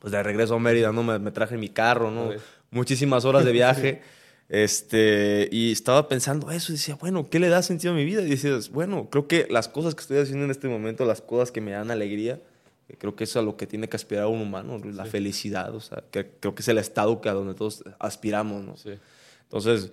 [0.00, 1.02] pues de regreso a Mérida, ¿no?
[1.02, 2.30] Me, me traje mi carro, ¿no?
[2.70, 4.02] Muchísimas horas de viaje.
[4.48, 8.22] Este, y estaba pensando eso y decía, bueno, ¿qué le da sentido a mi vida?
[8.22, 11.52] Y decías, bueno, creo que las cosas que estoy haciendo en este momento, las cosas
[11.52, 12.40] que me dan alegría,
[12.96, 15.10] creo que eso es a lo que tiene que aspirar un humano, la sí.
[15.10, 18.76] felicidad, o sea, que creo que es el estado que a donde todos aspiramos, ¿no?
[18.76, 18.92] Sí.
[19.42, 19.92] Entonces,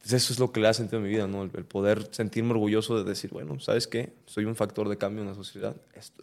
[0.00, 1.42] pues eso es lo que le da sentido a mi vida, ¿no?
[1.42, 4.12] El, el, poder sentirme orgulloso de decir, bueno, ¿sabes qué?
[4.26, 5.74] Soy un factor de cambio en la sociedad,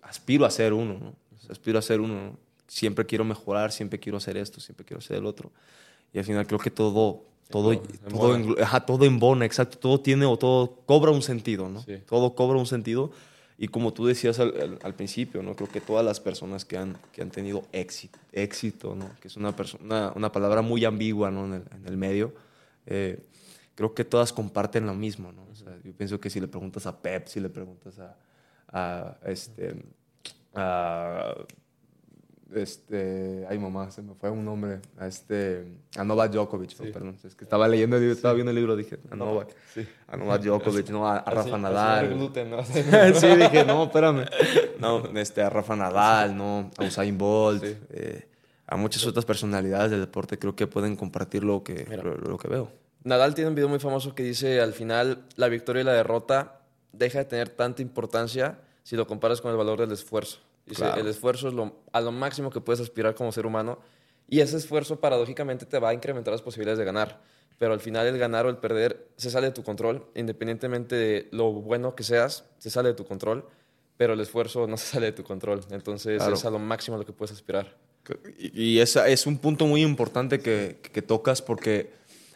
[0.04, 1.16] aspiro a ser uno, ¿no?
[1.50, 2.40] Aspiro a ser uno, ¿no?
[2.68, 5.52] Siempre quiero mejorar, siempre quiero hacer esto, siempre quiero hacer el otro.
[6.14, 7.78] Y al final creo que todo todo,
[8.10, 11.84] todo, ajá, todo embona, exacto, todo tiene o todo cobra un sentido, ¿no?
[11.84, 11.98] Sí.
[12.08, 13.12] Todo cobra un sentido
[13.58, 15.56] y como tú decías al, principio, ¿no?
[15.56, 19.10] Creo que todas las personas que han, que han tenido éxito, éxito, ¿no?
[19.22, 21.46] Que es una, una, una palabra muy ambigua, ¿no?
[21.46, 22.34] En el, en el medio,
[22.86, 23.20] eh,
[23.76, 25.44] creo que todas comparten lo mismo, ¿no?
[25.84, 29.76] Yo pienso que si le preguntas a Pep, si le preguntas a este,
[30.54, 31.36] a
[32.56, 36.84] este, ay mamá, se me fue un nombre, a este, a Novak Djokovic, sí.
[36.84, 39.56] no, perdón, es que estaba leyendo el libro, estaba viendo el libro, dije, a Novak,
[39.74, 39.88] sí.
[40.08, 42.14] a Novak Djokovic, no, a, a Rafa Nadal.
[42.14, 42.64] Gluten, ¿no?
[42.66, 44.26] sí, dije, no, espérame,
[44.80, 47.78] no, este, a Rafa Nadal, no, a Usain Bolt, sí.
[47.90, 48.28] eh,
[48.68, 52.48] a muchas otras personalidades del deporte creo que pueden compartir lo que, lo, lo que
[52.48, 52.72] veo.
[53.04, 56.62] Nadal tiene un video muy famoso que dice, al final, la victoria y la derrota
[56.94, 60.40] deja de tener tanta importancia si lo comparas con el valor del esfuerzo.
[60.66, 61.02] Dice, claro.
[61.02, 63.80] el esfuerzo es lo, a lo máximo que puedes aspirar como ser humano
[64.28, 67.22] y ese esfuerzo paradójicamente te va a incrementar las posibilidades de ganar.
[67.60, 71.30] Pero al final el ganar o el perder se sale de tu control, independientemente de
[71.32, 73.46] lo bueno que seas, se sale de tu control,
[73.96, 75.62] pero el esfuerzo no se sale de tu control.
[75.70, 76.34] Entonces claro.
[76.34, 77.78] es a lo máximo a lo que puedes aspirar.
[78.38, 81.92] Y, esa es un punto muy importante que, que tocas porque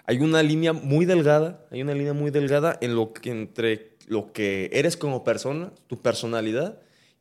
[0.06, 4.32] hay una línea muy delgada, hay una línea muy delgada en lo que entre lo
[4.32, 6.80] que eres como persona, tu personalidad,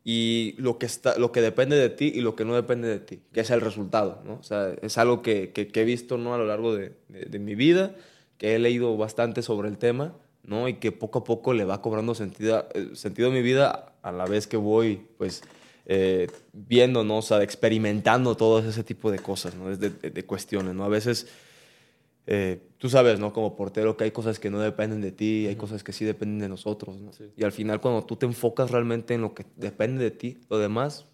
[0.09, 3.01] y lo que, está, lo que depende de ti y lo que no depende de
[3.01, 4.23] ti, que es el resultado.
[4.25, 4.35] ¿no?
[4.35, 6.33] O sea, es algo que, que, que he visto ¿no?
[6.33, 7.97] a lo largo de, de, de, mi vida,
[8.38, 10.14] que he leído bastante sobre el tema
[10.45, 10.69] ¿no?
[10.69, 14.12] y que poco a poco le va cobrando sentido, eh, sentido a mi vida a
[14.12, 15.42] la vez que voy pues,
[15.87, 17.19] eh, viendo, ¿no?
[17.19, 19.77] o sea, experimentando todo ese tipo de cosas, ¿no?
[19.77, 20.73] de, de cuestiones.
[20.77, 20.85] ¿no?
[20.85, 21.27] A veces
[22.27, 23.33] eh, tú sabes, ¿no?
[23.33, 25.61] Como portero que hay cosas que no dependen de ti, hay uh -huh.
[25.61, 27.12] cosas que sí dependen de nosotros, ¿no?
[27.12, 27.25] sí.
[27.37, 30.59] Y al final cuando tú te enfocas realmente en lo que depende de ti, lo
[30.59, 31.07] demás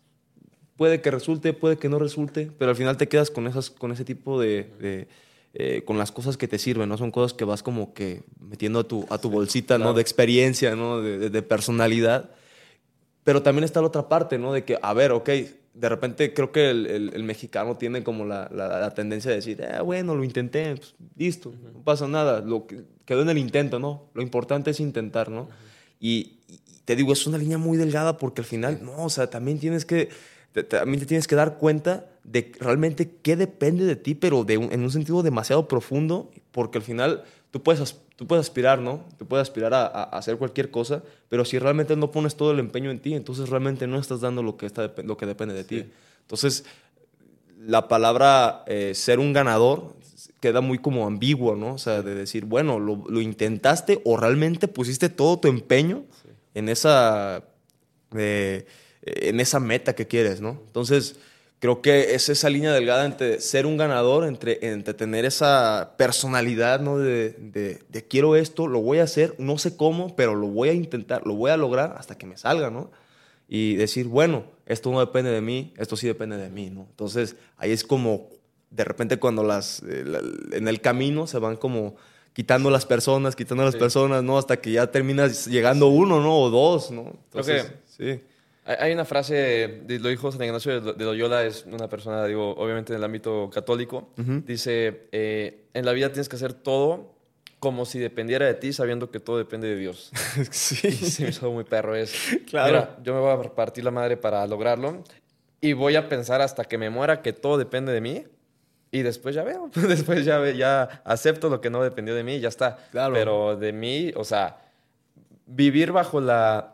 [0.76, 3.92] puede que resulte, puede que no resulte, pero al final te quedas con, esas, con
[3.92, 4.70] ese tipo de...
[4.80, 5.08] de
[5.54, 6.96] eh, con las cosas que te sirven, ¿no?
[6.96, 9.90] Son cosas que vas como que metiendo a tu, a tu bolsita, claro.
[9.90, 9.94] ¿no?
[9.94, 11.02] De experiencia, ¿no?
[11.02, 12.30] De, de, de personalidad.
[13.22, 14.54] Pero también está la otra parte, ¿no?
[14.54, 15.28] De que, a ver, ok,
[15.74, 19.36] de repente creo que el, el, el mexicano tiene como la, la, la, tendencia de
[19.36, 21.72] decir, ah, bueno, lo intenté, pues, listo, uh -huh.
[21.72, 24.10] no pasa nada, lo que, quedó en el intento, ¿no?
[24.14, 25.42] Lo importante es intentar, ¿no?
[25.42, 25.98] Uh -huh.
[26.00, 29.30] y, y, te digo, es una línea muy delgada porque al final, no, o sea,
[29.30, 30.08] también tienes que,
[30.52, 34.58] te, también te tienes que dar cuenta de realmente qué depende de ti, pero de
[34.58, 39.04] un, en un sentido demasiado profundo, porque al final tú puedes, tú puedes aspirar, ¿no?
[39.18, 42.58] Tú puedes aspirar a, a, hacer cualquier cosa, pero si realmente no pones todo el
[42.58, 45.62] empeño en ti, entonces realmente no estás dando lo que, está, lo que depende de
[45.62, 45.68] sí.
[45.68, 45.90] ti.
[46.22, 46.64] Entonces,
[47.58, 49.94] la palabra eh, ser un ganador
[50.40, 51.74] queda muy como ambiguo, ¿no?
[51.74, 56.28] O sea, de decir, bueno, lo, lo intentaste o realmente pusiste todo tu empeño sí.
[56.54, 57.44] en, esa,
[58.16, 58.66] eh,
[59.02, 60.60] en esa meta que quieres, ¿no?
[60.66, 61.16] Entonces
[61.58, 66.80] creo que es esa línea delgada entre ser un ganador, entre, entre tener esa personalidad,
[66.80, 66.98] ¿no?
[66.98, 70.70] De, de, de, quiero esto, lo voy a hacer, no sé cómo, pero lo voy
[70.70, 72.90] a intentar, lo voy a lograr hasta que me salga, ¿no?
[73.48, 76.86] Y decir, bueno, esto no depende de mí, esto sí depende de mí, ¿no?
[76.90, 78.28] Entonces, ahí es como
[78.70, 80.22] de repente cuando las, eh, la-
[80.56, 81.94] en el camino se van como
[82.32, 83.78] quitando las personas, quitando las Sí.
[83.78, 84.38] personas, ¿no?
[84.38, 86.38] Hasta que ya terminas llegando uno, ¿no?
[86.40, 87.12] O dos, ¿no?
[87.30, 88.20] Creo que- sí.
[88.64, 92.98] Hay una frase, lo dijo San Ignacio de Loyola, es una persona, digo, obviamente en
[92.98, 94.10] el ámbito católico.
[94.16, 94.42] Ujú.
[94.46, 97.12] Dice, eh, en la vida tienes que hacer todo
[97.58, 100.12] como si dependiera de ti, sabiendo que todo depende de Dios.
[100.52, 100.88] sí.
[100.88, 102.14] Y se me hizo muy perro es,
[102.48, 102.66] Claro.
[102.72, 105.02] mira, yo me voy a partir la madre para lograrlo
[105.60, 108.24] y voy a pensar hasta que me muera que todo depende de mí
[108.92, 112.34] y después ya veo, después ya, ve- ya acepto lo que no dependió de mí
[112.36, 112.78] y ya está.
[112.92, 113.14] Claro.
[113.14, 114.58] Pero de mí, o sea,
[115.46, 116.71] vivir bajo la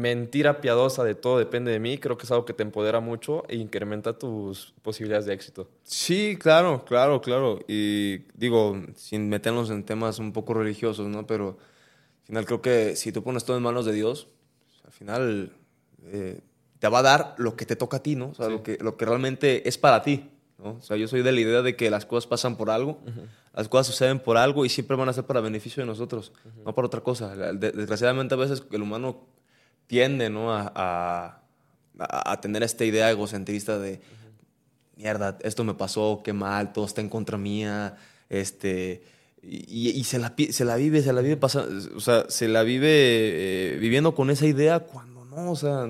[0.00, 3.44] mentira piadosa de todo depende de mí, creo que es algo que te empodera mucho
[3.48, 5.68] e incrementa tus posibilidades de éxito.
[5.82, 7.60] Sí, claro, claro, claro.
[7.68, 11.26] Y digo, sin meternos en temas un poco religiosos, ¿no?
[11.26, 11.58] Pero
[12.22, 14.28] al final creo que si tú pones todo en manos de Dios,
[14.84, 15.52] al final
[16.06, 16.40] eh,
[16.78, 18.30] te va a dar lo que te toca a ti, ¿no?
[18.30, 18.52] O sea, Sí.
[18.52, 20.72] lo, que, lo que realmente es para ti, ¿no?
[20.72, 22.98] O sea, yo soy de la idea de que las cosas pasan por algo,
[23.54, 26.32] las cosas suceden por algo y siempre van a ser para beneficio de nosotros,
[26.64, 27.34] no para otra cosa.
[27.52, 29.26] Desgraciadamente a veces el humano
[29.90, 30.54] tiende, ¿no?
[30.54, 31.42] A,
[31.98, 34.00] a, tener esta idea egocentrista de
[34.96, 37.96] mierda, esto me pasó, qué mal, todo está en contra mía,
[38.28, 39.02] este,
[39.42, 42.46] y, y se, la, pi- se la vive, se la vive pasando, o sea, se
[42.46, 45.88] la vive eh, viviendo con esa idea cuando no, o sea,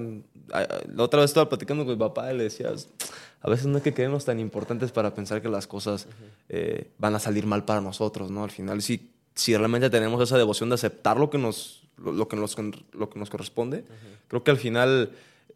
[0.48, 2.72] la otra vez estaba platicando con mi papá y le decía,
[3.42, 6.06] a veces no hay que creernos tan importantes para pensar que las cosas
[6.48, 8.44] eh, van a salir mal para nosotros, ¿no?
[8.44, 12.28] Al final, si, si realmente tenemos esa devoción de aceptar lo que nos, lo, lo
[12.28, 12.56] que nos,
[12.92, 13.84] lo que nos corresponde,
[14.28, 15.10] creo que al final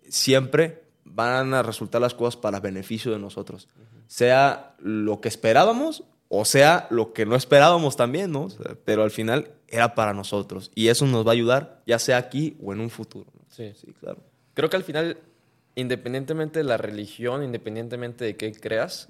[0.08, 3.68] siempre van a resultar las cosas para beneficio de nosotros.
[4.06, 8.44] Sea lo que esperábamos o sea lo que no esperábamos también, ¿no?
[8.44, 10.70] O sea, pero al final era para nosotros.
[10.74, 13.30] Y eso nos va a ayudar, ya sea aquí o en un futuro.
[13.34, 13.40] ¿no?
[13.50, 13.72] Sí.
[13.76, 14.18] Sí, claro.
[14.54, 15.18] Creo que al final,
[15.76, 19.08] independientemente de la religión, independientemente de qué creas,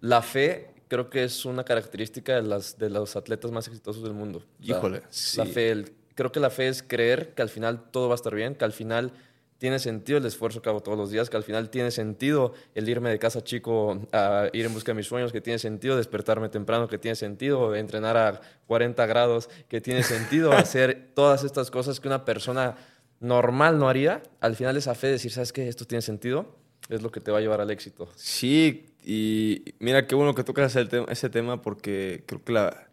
[0.00, 4.12] la fe creo que es una característica de, las, de los atletas más exitosos del
[4.12, 4.38] mundo.
[4.60, 5.42] O sea, Híjole, La sí.
[5.46, 8.34] fe, el- creo que la fe es creer que al final todo va a estar
[8.34, 9.14] bien, que al final
[9.56, 12.90] tiene sentido el esfuerzo que hago todos los días, que al final tiene sentido el
[12.90, 16.50] irme de casa chico a ir en busca de mis sueños, que tiene sentido despertarme
[16.50, 22.00] temprano, que tiene sentido entrenar a 40 grados, que tiene sentido hacer todas estas cosas
[22.00, 22.76] que una persona
[23.20, 24.22] normal no haría.
[24.40, 25.68] Al final esa fe de decir, ¿sabes qué?
[25.68, 26.54] Esto tiene sentido,
[26.90, 28.10] es lo que te va a llevar al éxito.
[28.14, 32.89] Sí, y mira qué bueno que tocas el ese tema porque creo que la...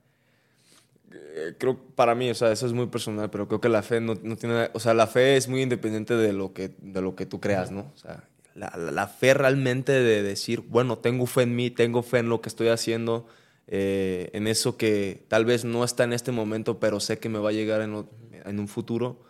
[1.11, 4.01] eh, Creo para mí, o sea, eso es muy personal, pero creo que la fe
[4.01, 4.69] no, no tiene...
[4.73, 7.71] O sea, la fe es muy independiente de lo que, de lo que tú creas,
[7.71, 7.91] ¿no?
[7.93, 8.23] O sea,
[8.55, 12.29] la, la- la fe realmente de decir, bueno, tengo fe en mí, tengo fe en
[12.29, 13.27] lo que estoy haciendo,
[13.67, 17.39] eh, en eso que tal vez no está en este momento, pero sé que me
[17.39, 18.05] va a llegar en,
[18.45, 19.21] en un futuro,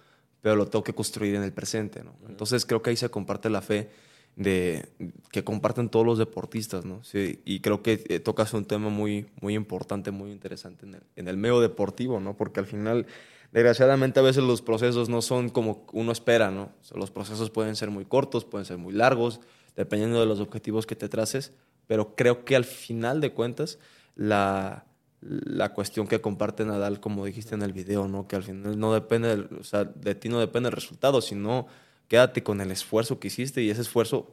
[0.42, 2.14] pero lo tengo que construir en el presente, ¿no?
[2.30, 3.90] Entonces creo que ahí se comparte la fe
[4.38, 4.88] de
[5.32, 7.04] que comparten todos los deportistas, ¿no?
[7.04, 11.02] Sí, y creo que eh, tocas un tema muy, muy importante, muy interesante en el,
[11.16, 12.38] en el medio deportivo, ¿no?
[12.38, 13.08] Porque al final,
[13.52, 16.70] desgraciadamente, a veces los procesos no son como uno espera, ¿no?
[16.82, 19.40] O sea, los procesos pueden ser muy cortos, pueden ser muy largos,
[19.76, 21.52] dependiendo de los objetivos que te traces,
[21.88, 23.80] pero creo que al final de cuentas,
[24.16, 24.86] la,
[25.22, 28.28] la cuestión que comparte Nadal, como dijiste en el video, ¿no?
[28.28, 31.66] Que al final no depende, del- o sea, de ti no depende el resultado, sino
[32.08, 34.32] quédate con el esfuerzo que hiciste y ese esfuerzo,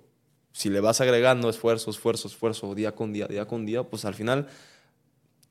[0.53, 4.15] si le vas agregando esfuerzo, esfuerzo, esfuerzo, día con día, día con día, pues al
[4.15, 4.47] final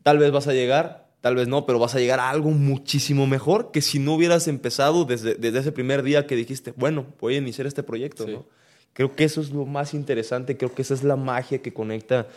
[0.03, 3.27] tal vez vas a llegar, tal vez no, pero vas a llegar a algo muchísimo
[3.27, 7.35] mejor que si no hubieras empezado desde, desde ese primer día que dijiste, bueno, voy
[7.35, 8.31] a iniciar este proyecto, Sí.
[8.33, 8.45] ¿no?
[8.93, 12.27] Creo que eso es lo más interesante, creo que esa es la magia que conecta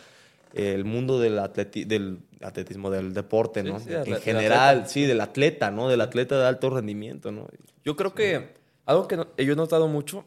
[0.53, 3.79] el mundo del, atleti- del atletismo, del deporte, Sí, ¿no?
[3.79, 5.87] sí, en general, sí, del atleta, ¿no?
[5.87, 7.47] Del atleta de alto rendimiento, ¿no?
[7.85, 8.55] Yo creo que
[8.87, 10.25] algo que no- yo he notado mucho,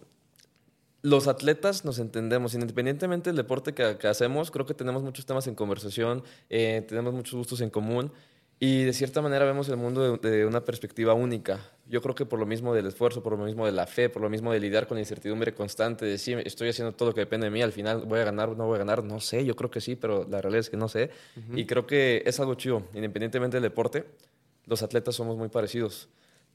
[1.02, 5.46] los atletas nos entendemos, independientemente del deporte que, que hacemos, creo que tenemos muchos temas
[5.46, 8.12] en conversación, eh, tenemos muchos gustos en común
[8.58, 11.58] y de cierta manera vemos el mundo de, de una perspectiva única.
[11.88, 14.20] Yo creo que por lo mismo del esfuerzo, por lo mismo de la fe, por
[14.20, 17.20] lo mismo de lidiar con la incertidumbre constante, de si estoy haciendo todo lo que
[17.22, 19.46] depende de mí, al final voy a ganar o no voy a ganar, no sé,
[19.46, 21.08] yo creo que sí, pero la realidad es que no sé.
[21.56, 24.04] Y creo que es algo chido, independientemente del deporte,
[24.66, 26.10] los atletas somos muy parecidos.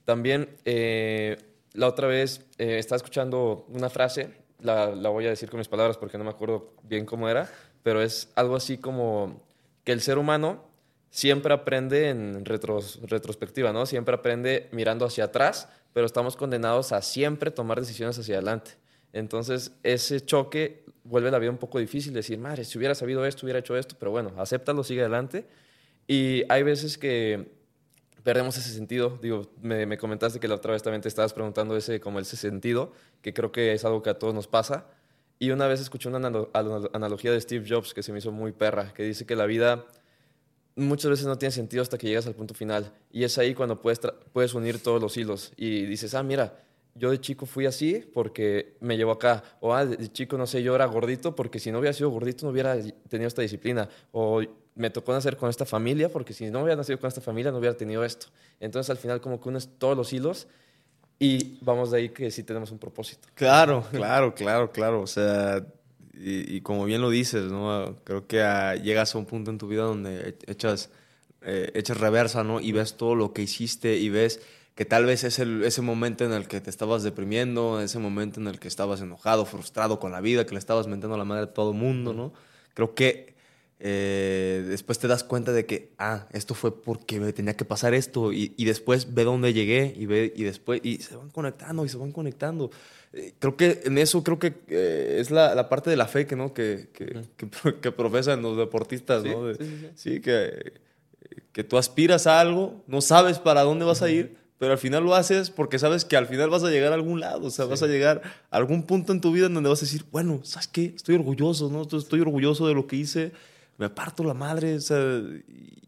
[0.05, 1.37] También eh,
[1.75, 5.67] la otra vez eh, estaba escuchando una frase, la, la voy a decir con mis
[5.67, 7.49] palabras porque no me acuerdo bien cómo era,
[7.83, 9.43] pero es algo así como
[9.83, 10.65] que el ser humano
[11.09, 13.85] siempre aprende en retros- retrospectiva, ¿no?
[13.85, 18.71] Siempre aprende mirando hacia atrás, pero estamos condenados a siempre tomar decisiones hacia adelante.
[19.13, 23.45] Entonces, ese choque vuelve la vida un poco difícil, decir, madre, si hubiera sabido esto,
[23.45, 25.45] hubiera hecho esto, pero bueno, acéptalo, sigue adelante.
[26.07, 27.53] Y hay veces que
[28.25, 29.17] perdemos ese sentido.
[29.21, 32.35] Digo, me, me comentaste que la otra vez también te estabas preguntando ese, como ese
[32.35, 34.87] sentido, que creo que es algo que a todos nos pasa.
[35.37, 38.31] Y una vez escuché una analo- analo- analogía de Steve Jobs que se me hizo
[38.31, 39.85] muy perra, que dice que la vida
[40.75, 42.91] muchas veces no tiene sentido hasta que llegas al punto final.
[43.11, 44.01] Y es ahí cuando puedes,
[44.33, 45.53] puedes unir todos los hilos.
[45.55, 46.57] Y dices, ah, mira,
[46.95, 49.43] yo de chico fui así porque me llevó acá.
[49.59, 52.45] O, ah, de chico, no sé, yo era gordito porque si no hubiera sido gordito
[52.45, 52.75] no hubiera
[53.07, 53.87] tenido esta disciplina.
[54.11, 54.41] O
[54.75, 57.57] me tocó nacer con esta familia porque si no hubiera nacido con esta familia no
[57.57, 58.27] hubiera tenido esto.
[58.59, 60.47] Entonces al final como que unes todos los hilos
[61.17, 63.27] y vamos de ahí que sí tenemos un propósito.
[63.35, 65.01] Claro, claro, claro, claro.
[65.01, 65.65] O sea,
[66.13, 67.97] y, como bien lo dices, ¿no?
[68.03, 68.37] Creo que
[68.83, 70.89] llegas a un punto en tu vida donde e- echas,
[71.41, 72.59] eh, echas reversa, ¿no?
[72.59, 74.41] Y ves todo lo que hiciste y ves
[74.75, 78.41] que tal vez es el, ese momento en el que te estabas deprimiendo, ese momento
[78.41, 81.43] en el que estabas enojado, frustrado con la vida, que le estabas metiendo la madre
[81.43, 82.33] a todo el mundo, ¿no?
[82.73, 83.34] Creo que
[83.79, 87.93] eh, después te das cuenta de que, ah, esto fue porque me tenía que pasar
[87.93, 91.83] esto y, y después ve dónde llegué y ve y después y se van conectando
[91.85, 92.71] y se van conectando.
[93.13, 96.25] Eh, creo que en eso creo que eh, es la, la parte de la fe
[96.25, 96.53] que, ¿no?
[96.53, 99.45] que, que, que, pro- que profesan los deportistas, Sí, ¿no?
[99.45, 99.87] De- sí, sí, sí.
[99.95, 100.73] sí, que,
[101.51, 105.03] que tú aspiras a algo, no sabes para dónde vas a ir, pero al final
[105.03, 107.65] lo haces porque sabes que al final vas a llegar a algún lado, o sea,
[107.65, 110.39] vas a llegar a algún punto en tu vida en donde vas a decir, bueno,
[110.43, 110.93] ¿sabes qué?
[110.95, 111.81] Estoy orgulloso, ¿no?
[111.97, 113.31] Estoy orgulloso de lo que hice,
[113.77, 115.21] me parto la madre, o sea,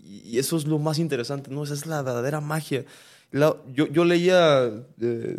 [0.03, 1.63] y, eso es lo más interesante, ¿no?
[1.63, 2.85] Esa es la verdadera magia.
[3.31, 4.71] La- yo, yo leía
[5.01, 5.37] eh,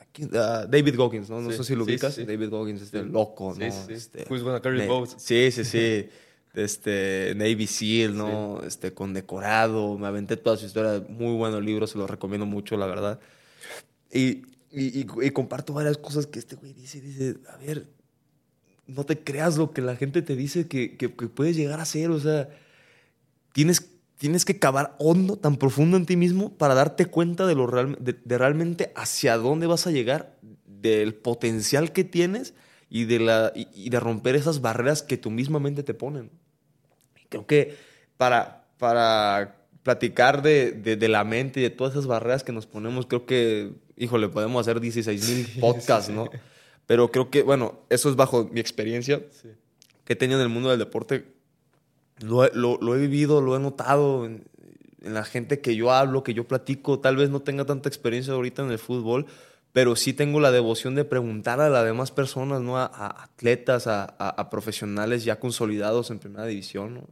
[0.00, 1.40] aquí, a David Goggins, ¿no?
[1.40, 2.14] No Sí, sé si lo sí, ubicas.
[2.14, 2.24] sí.
[2.24, 3.70] David Goggins, este loco, ¿no?
[3.70, 3.92] sí, sí.
[3.92, 5.10] Este, Who's gonna carry the boat?
[5.18, 6.08] Sí, sí, sí.
[6.56, 8.62] Este, Navy SEAL, ¿no?
[8.66, 9.98] Este, condecorado.
[9.98, 11.04] Me aventé toda su historia.
[11.06, 13.20] Muy bueno libro, se lo recomiendo mucho, la verdad.
[14.10, 17.02] Y, y, y- y comparto varias cosas que este güey dice.
[17.02, 17.86] Dice, a ver,
[18.86, 21.84] no te creas lo que la gente te dice que, que, que puedes llegar a
[21.84, 22.10] ser.
[22.10, 22.48] O sea,
[23.52, 27.66] tienes, tienes que cavar hondo, tan profundo en ti mismo para darte cuenta de, lo
[27.66, 32.54] real, de, de realmente hacia dónde vas a llegar, del potencial que tienes
[32.88, 36.30] y de, la, y, y de romper esas barreras que tú misma mente te ponen.
[37.28, 37.76] Creo que
[38.16, 42.66] para, para platicar de, de, de la mente y de todas esas barreras que nos
[42.66, 46.28] ponemos, creo que, híjole, podemos hacer 16 mil podcasts, ¿no?
[46.86, 49.48] Pero creo que, bueno, eso es bajo mi experiencia Sí.
[50.04, 51.26] que he tenido en el mundo del deporte.
[52.20, 54.44] Lo, lo- lo he vivido, lo he notado en,
[55.02, 57.00] en la gente que yo hablo, que yo platico.
[57.00, 59.26] Tal vez no tenga tanta experiencia ahorita en el fútbol,
[59.72, 62.78] pero sí tengo la devoción de preguntar a las demás personas, ¿no?
[62.78, 67.04] A, a atletas, a, a- a profesionales ya consolidados en primera división, ¿no?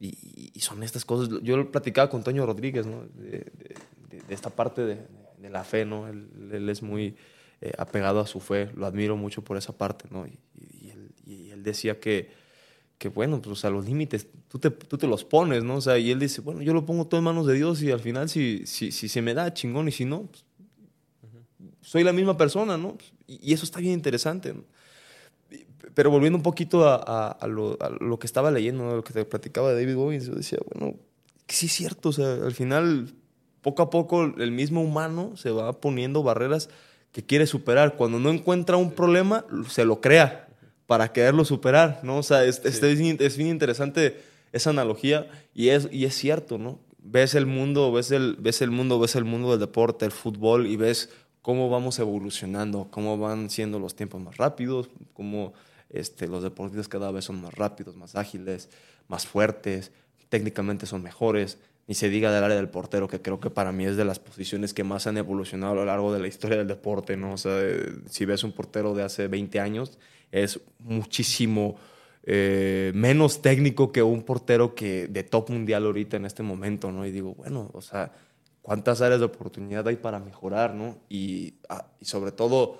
[0.00, 1.28] y, y son estas cosas.
[1.42, 3.02] Yo lo platicaba con Toño Rodríguez, ¿no?
[3.14, 3.74] De, de-
[4.10, 4.98] de- de esta parte de,
[5.38, 6.06] de la fe, ¿no?
[6.08, 7.16] Él, él es muy
[7.60, 10.26] eh, apegado a su fe, lo admiro mucho por esa parte, ¿no?
[10.26, 12.30] Y, y- él, y él decía que,
[12.98, 15.76] que, bueno, pues, sea, los límites, tú te, tú te los pones, ¿no?
[15.76, 17.90] O sea, y él dice, bueno, yo lo pongo todo en manos de Dios y
[17.92, 20.44] al final si, si, si se me da, chingón, y si no, pues,
[21.80, 22.96] soy la misma persona, ¿no?
[23.26, 24.64] Y, y eso está bien interesante, ¿no?
[25.94, 29.12] Pero volviendo un poquito a, a- a lo, a lo que estaba leyendo, lo que
[29.12, 30.96] te platicaba David Goggins, yo decía, bueno,
[31.46, 33.14] que sí es cierto, o sea, al final,
[33.62, 36.68] poco a poco, el mismo humano se va poniendo barreras
[37.12, 37.96] que quiere superar.
[37.96, 40.48] Cuando no encuentra un problema, se lo crea
[40.86, 42.18] para quererlo superar, ¿no?
[42.18, 44.20] O sea, es, es- es bien- es bien interesante
[44.52, 46.78] esa analogía y es, y es cierto, ¿no?
[46.98, 50.66] Ves el mundo, ves el, ves el mundo, ves el mundo del deporte, el fútbol
[50.66, 51.10] y ves
[51.42, 55.52] cómo vamos evolucionando, cómo van siendo los tiempos más rápidos, cómo
[55.90, 58.68] este, los deportistas cada vez son más rápidos, más ágiles,
[59.08, 59.90] más fuertes,
[60.28, 61.58] técnicamente son mejores.
[61.88, 64.18] Ni se diga del área del portero, que creo que para mí es de las
[64.20, 67.32] posiciones que más han evolucionado a lo largo de la historia del deporte, ¿no?
[67.32, 69.98] O sea, eh, si ves un portero de hace 20 años,
[70.30, 71.76] es muchísimo
[72.24, 77.06] eh, menos técnico que un portero que de top mundial ahorita en este momento, ¿no?
[77.06, 78.12] Y digo, bueno, o sea,
[78.60, 80.98] ¿cuántas áreas de oportunidad hay para mejorar, ¿no?
[81.08, 82.78] Y, ah, sobre todo,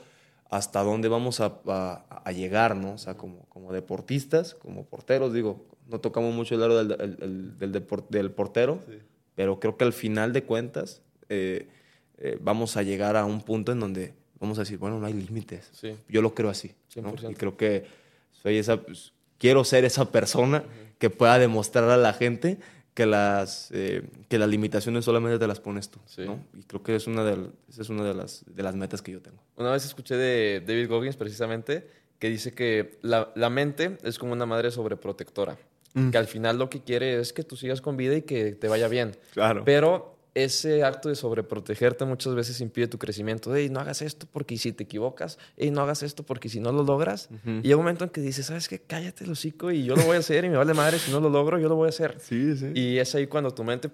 [0.51, 2.93] hasta dónde vamos a, a- a llegar, ¿no?
[2.95, 7.17] O sea, como, como deportistas, como porteros, digo, no tocamos mucho el área del, el-
[7.23, 8.99] el- del, del portero, Sí.
[9.35, 11.69] pero creo que al final de cuentas eh,
[12.19, 15.13] eh, vamos a llegar a un punto en donde vamos a decir, bueno, no hay
[15.15, 15.69] límites.
[15.73, 15.97] Sí.
[16.09, 16.75] Yo lo creo así.
[16.97, 17.13] ¿no?
[17.15, 17.31] 100%.
[17.33, 17.85] Y creo que
[18.33, 20.65] soy esa, pues, quiero ser esa persona
[20.99, 22.59] que pueda demostrar a la gente
[22.95, 26.01] que las, eh, que las limitaciones solamente te las pones tú.
[26.07, 26.23] Sí.
[26.25, 26.45] ¿no?
[26.59, 29.13] Y creo que es una, de, esa es una de, las, de las metas que
[29.13, 29.39] yo tengo.
[29.57, 31.87] Una vez escuché de David Goggins precisamente
[32.19, 35.57] que dice que la, la mente es como una madre sobreprotectora.
[35.95, 36.11] Mm.
[36.11, 38.69] Que al final lo que quiere es que tú sigas con vida y que te
[38.69, 39.17] vaya bien.
[39.33, 39.63] Claro.
[39.65, 43.55] Pero ese acto de sobreprotegerte muchas veces impide tu crecimiento.
[43.55, 45.39] Hey, no hagas esto porque si te equivocas.
[45.57, 47.29] Hey, no hagas esto porque si no lo logras.
[47.45, 48.79] Y llega un momento en que dices, ¿sabes qué?
[48.79, 50.99] Cállate el hocico y yo lo voy a hacer y me vale madre.
[50.99, 52.17] Si no lo logro, yo lo voy a hacer.
[52.21, 52.71] Sí, sí.
[52.75, 53.91] Y es ahí cuando tu mente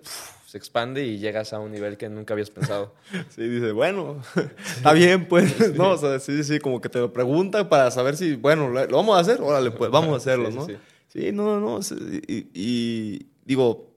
[0.46, 2.94] se expande y llegas a un nivel que nunca habías pensado.
[3.30, 4.22] sí, dice, bueno,
[4.76, 5.54] está bien, pues.
[5.74, 8.96] No, o sea, sí, sí, como que te lo preguntan para saber si, bueno, lo
[8.96, 9.40] vamos a hacer.
[9.40, 10.66] Órale, pues, vamos a hacerlo, ¿no?
[10.66, 10.76] Sí,
[11.14, 11.80] no, no.
[12.28, 13.94] y digo,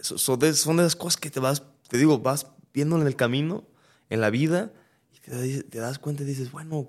[0.00, 3.16] son de, son de las cosas que te vas, te digo, vas viendo en el
[3.16, 3.64] camino,
[4.10, 4.72] en la vida,
[5.14, 6.88] y te, das cuenta y dices, bueno,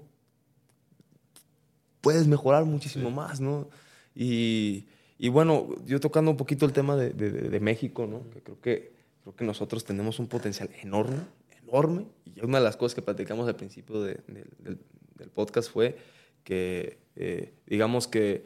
[2.02, 3.70] puedes mejorar muchísimo más, ¿no?
[4.16, 4.86] Y,
[5.18, 8.30] y, bueno, yo tocando un poquito el tema de, de, México, ¿no?
[8.30, 11.20] Que creo que creo que nosotros tenemos un potencial enorme,
[11.64, 12.06] enorme.
[12.36, 14.22] Y una de las cosas que platicamos al principio del,
[14.60, 15.98] del, podcast fue
[16.44, 18.46] que, eh, digamos que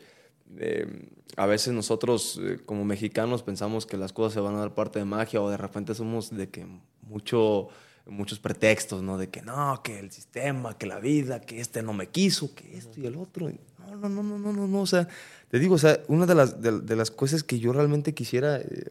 [0.58, 4.74] eh, a veces nosotros eh, como mexicanos pensamos que las cosas se van a dar
[4.74, 6.66] parte de magia o de repente somos de que
[7.02, 7.70] mucho,
[8.06, 9.18] muchos pretextos, ¿no?
[9.18, 12.78] De que no, que el sistema, que la vida, que este no me quiso, que
[12.78, 13.50] esto y el otro.
[13.80, 14.82] No, no, no, no, no, no, no.
[14.82, 15.08] O sea,
[15.50, 18.90] te digo, o sea, una de las, de, las cosas que yo realmente quisiera, eh,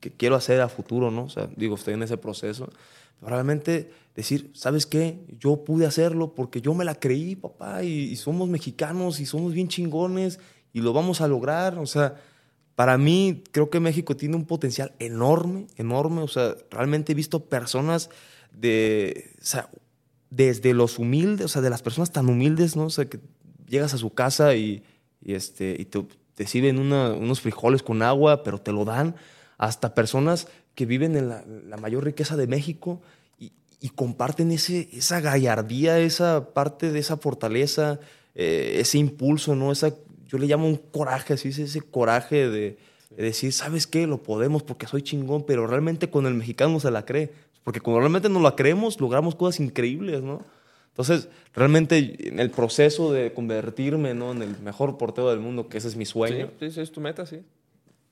[0.00, 1.24] que quiero hacer a futuro, ¿no?
[1.24, 2.70] O sea, digo, estoy en ese proceso.
[3.22, 5.18] Realmente decir, ¿sabes qué?
[5.38, 9.68] Yo pude hacerlo porque yo me la creí, papá, y somos mexicanos y somos bien
[9.68, 10.38] chingones
[10.72, 11.78] y lo vamos a lograr.
[11.78, 12.16] O sea,
[12.74, 16.22] para mí creo que México tiene un potencial enorme, enorme.
[16.22, 18.10] O sea, realmente he visto personas
[18.52, 19.68] de, o sea,
[20.30, 22.84] desde los humildes, o sea, de las personas tan humildes, ¿no?
[22.84, 23.20] O sea, que
[23.68, 24.82] llegas a su casa y,
[25.24, 29.14] este, y te, sirven unos frijoles con agua, pero te lo dan,
[29.58, 33.02] hasta personas que viven en la, mayor riqueza de México
[33.38, 38.00] y, y, comparten ese, esa gallardía, esa parte de esa fortaleza,
[38.34, 39.70] eh, ese impulso, ¿no?
[39.70, 39.94] Esa
[40.30, 42.78] yo le llamo un coraje, así es ese coraje de,
[43.16, 44.06] decir, ¿sabes qué?
[44.06, 47.32] Lo podemos porque soy chingón, pero realmente con el mexicano se la cree.
[47.64, 50.40] Porque cuando realmente nos la creemos, logramos cosas increíbles, ¿no?
[50.88, 54.32] Entonces, realmente en el proceso de convertirme ¿no?
[54.32, 56.50] en el mejor portero del mundo, que ese es mi sueño.
[56.60, 57.42] Sí, sí, es tu meta, sí.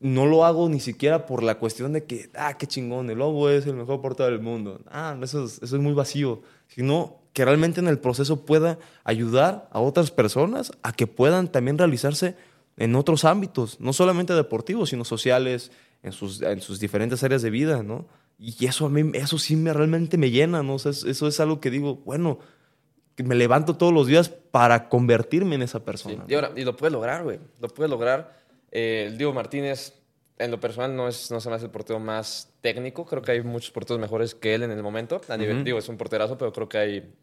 [0.01, 3.49] No lo hago ni siquiera por la cuestión de que, ah, qué chingón, el Lobo
[3.49, 4.81] es el mejor portero del mundo.
[4.87, 6.43] Ah, eso es, eso es muy vacío.
[6.69, 11.79] Sino que realmente en el proceso pueda ayudar a otras personas a que puedan también
[11.79, 12.35] realizarse
[12.77, 15.71] en otros ámbitos, no solamente deportivos, sino sociales,
[16.03, 18.09] en sus, en sus diferentes áreas de vida, ¿no?
[18.41, 20.75] Y eso a mí, eso sí me, realmente me llena, ¿no?
[20.75, 22.41] eso es algo que digo, bueno,
[23.15, 26.25] que me levanto todos los días para convertirme en esa persona.
[26.27, 28.37] Y, ahora, y lo puede lograr, güey, lo puede lograr.
[28.73, 29.95] Eh, el Diego Martínez,
[30.39, 33.31] en lo personal, no, es, no se me hace el portero más técnico, creo que
[33.31, 35.21] hay muchos porteros mejores que él en el momento.
[35.29, 37.15] A nivel, digo, es un porterazo, pero creo que hay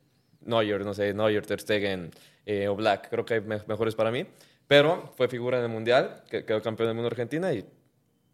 [0.46, 2.12] Neuer, no sé, Neuer, Ter Stegen
[2.46, 3.10] eh, o Black.
[3.10, 4.26] Creo que hay mejores para mí.
[4.68, 7.66] Pero fue figura en el Mundial, que quedó campeón del mundo Argentina y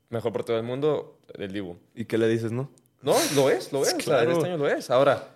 [0.10, 1.78] mejor portero del mundo, el Dibu.
[1.96, 2.70] ¿Y qué le dices, no?
[3.02, 3.94] No, lo es, lo es.
[3.96, 4.32] Claro.
[4.32, 4.90] este año lo es.
[4.90, 5.28] Ahora,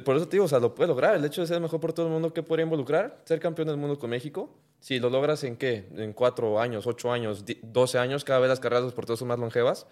[0.00, 1.14] por eso te digo, o sea, lo puede lograr.
[1.14, 3.20] El hecho de ser el mejor portero del mundo, ¿qué podría involucrar?
[3.24, 4.50] Ser campeón del mundo con México.
[4.80, 5.86] Si lo logras en qué?
[5.96, 9.28] En cuatro años, ocho años, doce años, cada vez las carreras de los porteros son
[9.28, 9.86] más longevas.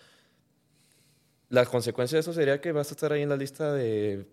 [1.49, 4.27] La consecuencia de eso sería que vas a estar ahí en la lista de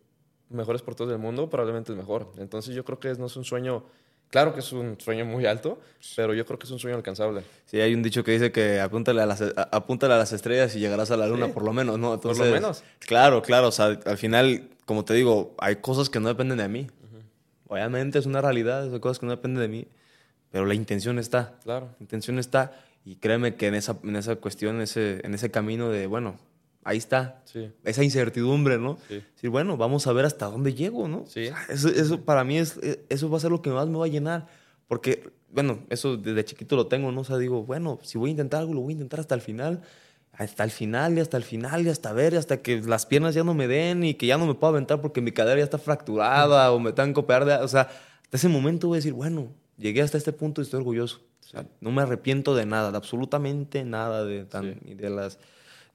[0.50, 2.32] mejores porteros del mundo, probablemente el mejor.
[2.38, 3.84] Entonces yo creo que no es un sueño,
[4.30, 5.80] claro que es un sueño muy alto,
[6.16, 7.44] pero yo creo que es un sueño alcanzable.
[7.66, 9.42] Sí, hay un dicho que dice que apúntale a las,
[9.72, 12.20] apúntale a las estrellas y llegarás a la luna por lo menos, ¿no?
[12.20, 12.84] por lo menos.
[13.00, 16.68] Claro, claro, o sea, al final, como te digo, hay cosas que no dependen de
[16.68, 16.88] mí.
[17.70, 19.88] Obviamente es una realidad, hay cosas que no dependen de mí,
[20.52, 21.60] pero la intención está.
[21.64, 21.90] Claro.
[22.00, 22.72] La intención está
[23.08, 26.38] y créeme que en esa, en esa cuestión, ese, en ese camino de, bueno,
[26.88, 27.44] ahí está.
[27.84, 28.98] Esa incertidumbre, ¿no?
[29.10, 29.22] Sí.
[29.34, 31.26] Decir, bueno, vamos a ver hasta dónde llego, ¿no?
[31.28, 31.50] Sí.
[31.68, 34.06] Eso, eso, para mí es, e, eso va a ser lo que más me va
[34.06, 34.48] a llenar.
[34.88, 37.22] Porque, bueno, eso desde chiquito lo tengo, ¿no?
[37.22, 39.42] O sea, digo, bueno, si voy a intentar algo, lo voy a intentar hasta el
[39.42, 39.82] final.
[40.32, 43.44] Hasta el final y hasta el final y hasta ver, hasta que las piernas ya
[43.44, 45.80] no me den y que ya no me puedo aventar porque mi cadera ya está
[45.80, 47.64] fracturada o me tengo que operar.
[47.64, 47.82] o sea,
[48.24, 51.20] hasta ese momento voy a decir, bueno, llegué hasta este punto y estoy orgulloso.
[51.42, 55.40] O sea, no me arrepiento de nada, de absolutamente nada de, tan, de las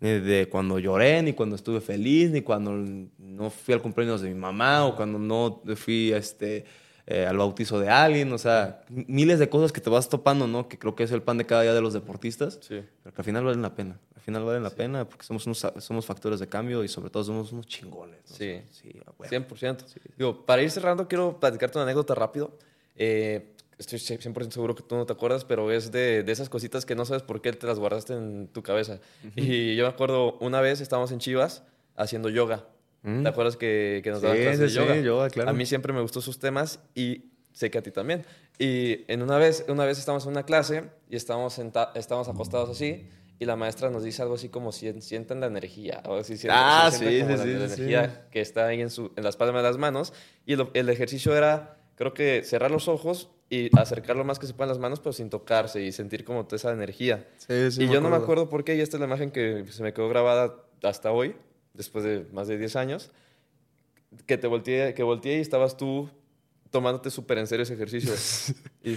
[0.03, 4.29] ni de cuando lloré, ni cuando estuve feliz, ni cuando no fui al cumpleaños de
[4.31, 6.65] mi mamá o cuando no fui este,
[7.07, 8.33] eh, al bautizo de alguien.
[8.33, 10.69] O sea, miles de cosas que te vas topando, ¿no?
[10.69, 12.59] Que creo que es el pan de cada día de los deportistas.
[12.63, 12.83] Sí.
[13.03, 14.01] Pero que al final valen la pena.
[14.17, 17.23] Al final valen la pena porque somos, unos, somos factores de cambio y sobre todo
[17.23, 18.23] somos unos chingones.
[18.25, 18.91] Sí, sí,
[19.21, 19.85] 100%.
[20.19, 22.59] Digo, para ir cerrando, quiero platicarte una anécdota rápido.
[22.97, 26.87] Eh, estoy 100% seguro que tú no te acuerdas, pero es de, de, esas cositas
[26.87, 29.01] que no sabes por qué te las guardaste en tu cabeza.
[29.37, 31.65] Y yo me acuerdo, una vez estábamos en Chivas
[31.97, 32.67] haciendo yoga.
[33.03, 33.23] Mm.
[33.23, 34.95] ¿Te acuerdas que, que nos daban clases de yoga?
[34.95, 35.51] Sí, yoga claro.
[35.51, 38.25] A mí siempre me gustó sus temas y sé que a ti también.
[38.59, 41.59] Y en una vez, una vez estábamos en una clase y estábamos,
[41.95, 43.09] estábamos acostados así
[43.43, 46.01] y la maestra nos dice algo así como sientan la energía.
[46.07, 49.25] O así, ah, sí, sí, la, sí, la energía que está ahí en, su, en
[49.25, 50.13] las palmas de las manos.
[50.47, 54.55] Y el, ejercicio era, creo que cerrar los ojos y acercar lo más que se
[54.55, 57.29] puedan las manos, pero sin tocarse y sentir como toda esa energía.
[57.37, 59.65] Sí, sí, y yo no me acuerdo por qué, y esta es la imagen que
[59.71, 61.37] se me quedó grabada hasta hoy,
[61.75, 63.11] después de más de 10 años,
[64.27, 66.09] que te volteé, que volteé y estabas tú
[66.71, 68.13] tomándote súper en serio ese ejercicio.
[68.85, 68.97] y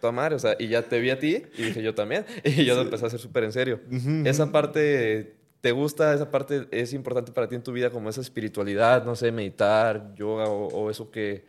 [0.00, 2.64] toda madre, o sea, y ya te vi a ti y dije yo también, y
[2.64, 3.80] yo lo empecé a hacer súper en serio.
[4.24, 6.12] Esa parte, ¿te gusta?
[6.14, 10.14] Esa parte es importante para ti en tu vida, como esa espiritualidad, no sé, meditar,
[10.14, 11.46] yoga o, eso que,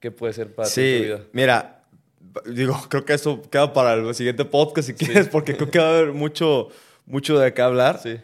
[0.00, 1.20] que, puede ser para en tu vida.
[1.32, 1.84] Mira,
[2.46, 5.86] digo, creo que eso queda para el siguiente podcast si quieres, porque creo que va
[5.86, 6.68] a haber mucho,
[7.06, 8.00] mucho de qué hablar.
[8.02, 8.16] Sí.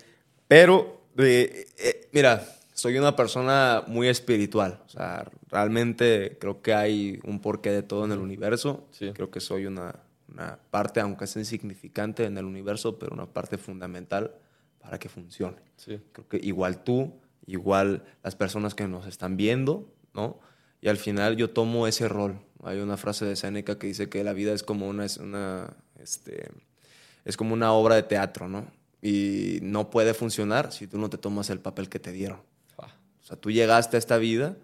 [0.49, 4.81] Pero, eh, eh, mira, soy una persona muy espiritual.
[4.87, 8.89] O sea, realmente creo que hay un porqué de todo en el universo.
[8.99, 9.95] Creo que soy una,
[10.33, 14.35] una, parte, aunque sea insignificante en el universo, pero una parte fundamental
[14.81, 15.59] para que funcione.
[15.85, 17.15] Creo que igual tú,
[17.47, 20.41] igual las personas que nos están viendo, ¿no?
[20.85, 22.39] Y al final yo tomo ese rol.
[22.63, 26.51] Hay una frase de Seneca que dice que la vida es como una, una este,
[27.25, 28.67] es como una obra de teatro, ¿no?
[29.01, 32.41] Y no puede funcionar si tú no te tomas el papel que te dieron.
[32.77, 34.59] O sea, tú llegaste a esta vida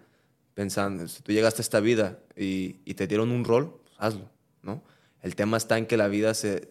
[0.53, 4.29] pensando, si tú llegaste a esta vida y, te dieron un rol, pues hazlo,
[4.61, 4.83] ¿no?
[5.23, 6.69] El tema está en que la vida se,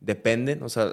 [0.00, 0.90] depende, o sea,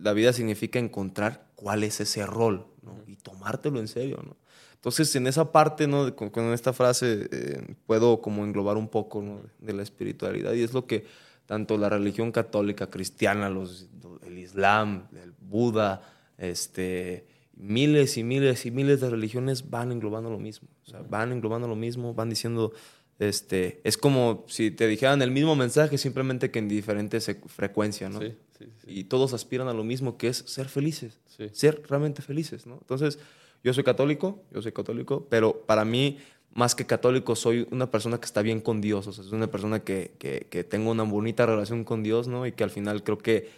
[0.00, 3.00] la, vida significa encontrar cuál es ese rol, ¿no?
[3.06, 4.36] Y tomártelo en serio, ¿no?
[4.76, 6.14] Entonces, en esa parte, ¿no?
[6.14, 10.86] Con, esta frase eh, puedo como englobar un poco de la espiritualidad y es lo
[10.86, 11.04] que
[11.46, 13.88] tanto la religión católica, cristiana, los,
[14.26, 16.02] el Islam, el Buda,
[16.38, 20.68] este, miles y miles y miles de religiones van englobando lo mismo.
[20.86, 22.72] O sea, van englobando lo mismo, van diciendo,
[23.18, 28.20] este, es como si te dijeran el mismo mensaje, simplemente que en diferentes frecuencias, ¿no?
[28.20, 31.20] Sí, sí, Y todos aspiran a lo mismo, que es ser felices,
[31.52, 32.74] ser realmente felices, ¿no?
[32.74, 33.18] Entonces,
[33.62, 36.18] yo soy católico, yo soy católico, pero para mí,
[36.52, 39.50] más que católico, soy una persona que está bien con Dios, o sea, soy una
[39.50, 42.46] persona que, que, que tengo una bonita relación con Dios, ¿no?
[42.46, 43.50] Y que al final creo que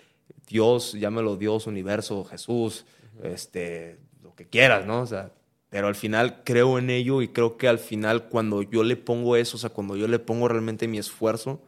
[0.46, 2.86] Dios, llámelo Dios, universo, Jesús,
[3.22, 5.03] este, lo que quieras, ¿no?
[5.03, 5.32] O sea,
[5.70, 9.36] pero al final creo en ello y creo que al final cuando yo le pongo
[9.36, 11.62] eso, o sea, cuando yo le pongo realmente mi esfuerzo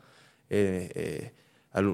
[0.48, 1.32] eh, eh,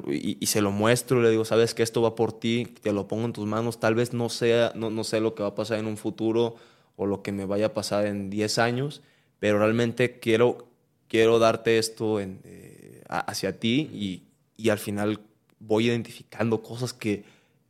[0.08, 3.26] y, se lo muestro, le digo, sabes que esto va por ti, te lo pongo
[3.26, 5.78] en tus manos, tal vez no sea, no, no sé lo que va a pasar
[5.78, 6.56] en un futuro
[6.96, 9.02] o lo que me vaya a pasar en 10 años,
[9.38, 10.66] pero realmente quiero,
[11.08, 14.22] quiero darte esto en, eh, hacia ti y,
[14.56, 15.20] y al final
[15.58, 17.24] voy identificando cosas que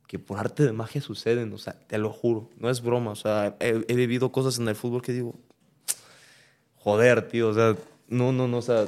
[0.07, 3.15] que por arte de magia suceden, o sea, te lo juro, no es broma, o
[3.15, 5.35] sea, he, vivido cosas en el fútbol que digo,
[6.77, 7.75] joder, tío, o sea,
[8.07, 8.85] no, no, no, o sea,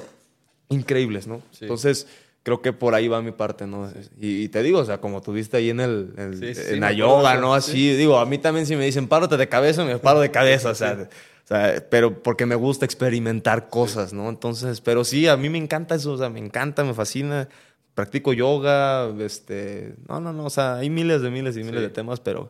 [0.70, 1.42] increíbles, ¿no?
[1.60, 2.08] Entonces,
[2.50, 3.92] creo que por ahí va mi parte, ¿no?
[4.20, 7.54] Y, te digo, o sea, como tuviste ahí en el, en la yoga, ¿no?
[7.54, 10.72] Así, digo, a mí también si me dicen, párate de cabeza, me paro de cabeza,
[10.72, 11.08] o sea,
[11.46, 14.30] o sea, pero porque me gusta experimentar cosas, ¿no?
[14.30, 17.48] Entonces, pero sí, a mí me encanta eso, o sea, me encanta, me fascina
[17.94, 21.90] practico yoga, este, no, no, no, o sea, hay miles de miles y miles de
[21.90, 22.50] temas, pero,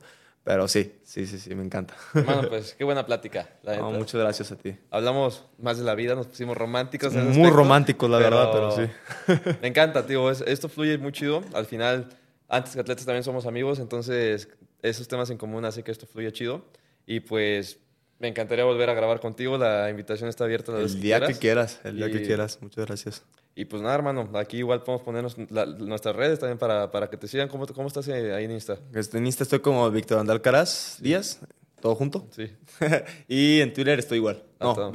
[0.50, 1.93] pero sí, sí, sí, sí, me encanta.
[2.12, 3.47] Bueno, pues qué buena plática.
[3.64, 4.76] no, muchas gracias a ti.
[4.89, 7.14] Hablamos más de la vida, nos pusimos románticos.
[7.14, 8.82] muy románticos, la verdad, pero sí.
[9.62, 11.43] Me encanta, tío, esto fluye muy chido.
[11.54, 12.10] Al final,
[12.47, 14.50] antes que atletas también somos amigos, entonces
[14.82, 16.66] esos temas en común hace que esto fluya chido.
[17.06, 17.78] Y pues
[18.18, 19.56] me encantaría volver a grabar contigo.
[19.56, 20.76] La invitación está abierta.
[20.76, 22.58] El día que quieras, el día que quieras.
[22.60, 23.24] Muchas gracias.
[23.60, 27.28] Y pues nada, hermano, aquí igual podemos ponernos nuestras redes también para, para que te
[27.28, 27.49] sigan.
[27.49, 28.80] ¿Cómo, ¿Cómo estás ahí en Insta?
[28.93, 31.41] Este, en Insta estoy como Víctor Andalcaraz Díaz,
[31.82, 32.26] todo junto.
[32.32, 32.49] Sí.
[33.28, 34.41] y en Twitter estoy igual.
[34.62, 34.91] Ah, no,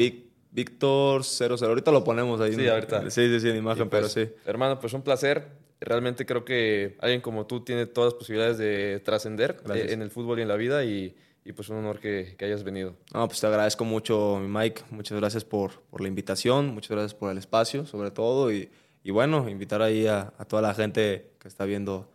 [0.50, 1.58] Víctor 00.
[1.60, 2.54] Ahorita lo ponemos ahí.
[2.54, 3.10] Sí, ahorita.
[3.10, 4.30] Sí, sí, sí, en imagen, pero sí.
[4.46, 5.46] Hermano, pues un placer.
[5.78, 10.10] Realmente creo que alguien como tú tiene todas las posibilidades de trascender eh, en el
[10.10, 12.96] fútbol y en la vida y y pues un honor que, que, hayas venido.
[13.12, 14.82] No, pues te agradezco mucho, Mike.
[14.90, 18.50] Muchas gracias por, por, la invitación, muchas gracias por el espacio, sobre todo.
[18.50, 18.70] Y,
[19.02, 22.10] y bueno, invitar ahí a, a, toda la gente que está viendo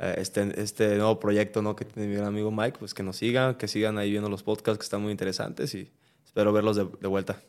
[0.00, 1.76] eh, este, este nuevo proyecto ¿no?
[1.76, 4.42] que tiene mi gran amigo Mike, pues que nos sigan, que sigan ahí viendo los
[4.42, 5.92] podcasts que están muy interesantes y
[6.24, 7.40] espero verlos de, de vuelta.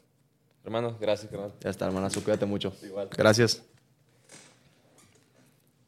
[0.64, 1.54] Hermano, gracias, hermano.
[1.60, 2.74] Ya está, hermanazo, cuídate mucho.
[2.84, 3.10] Igual.
[3.18, 3.64] Gracias.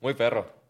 [0.02, 0.65] Muy perro.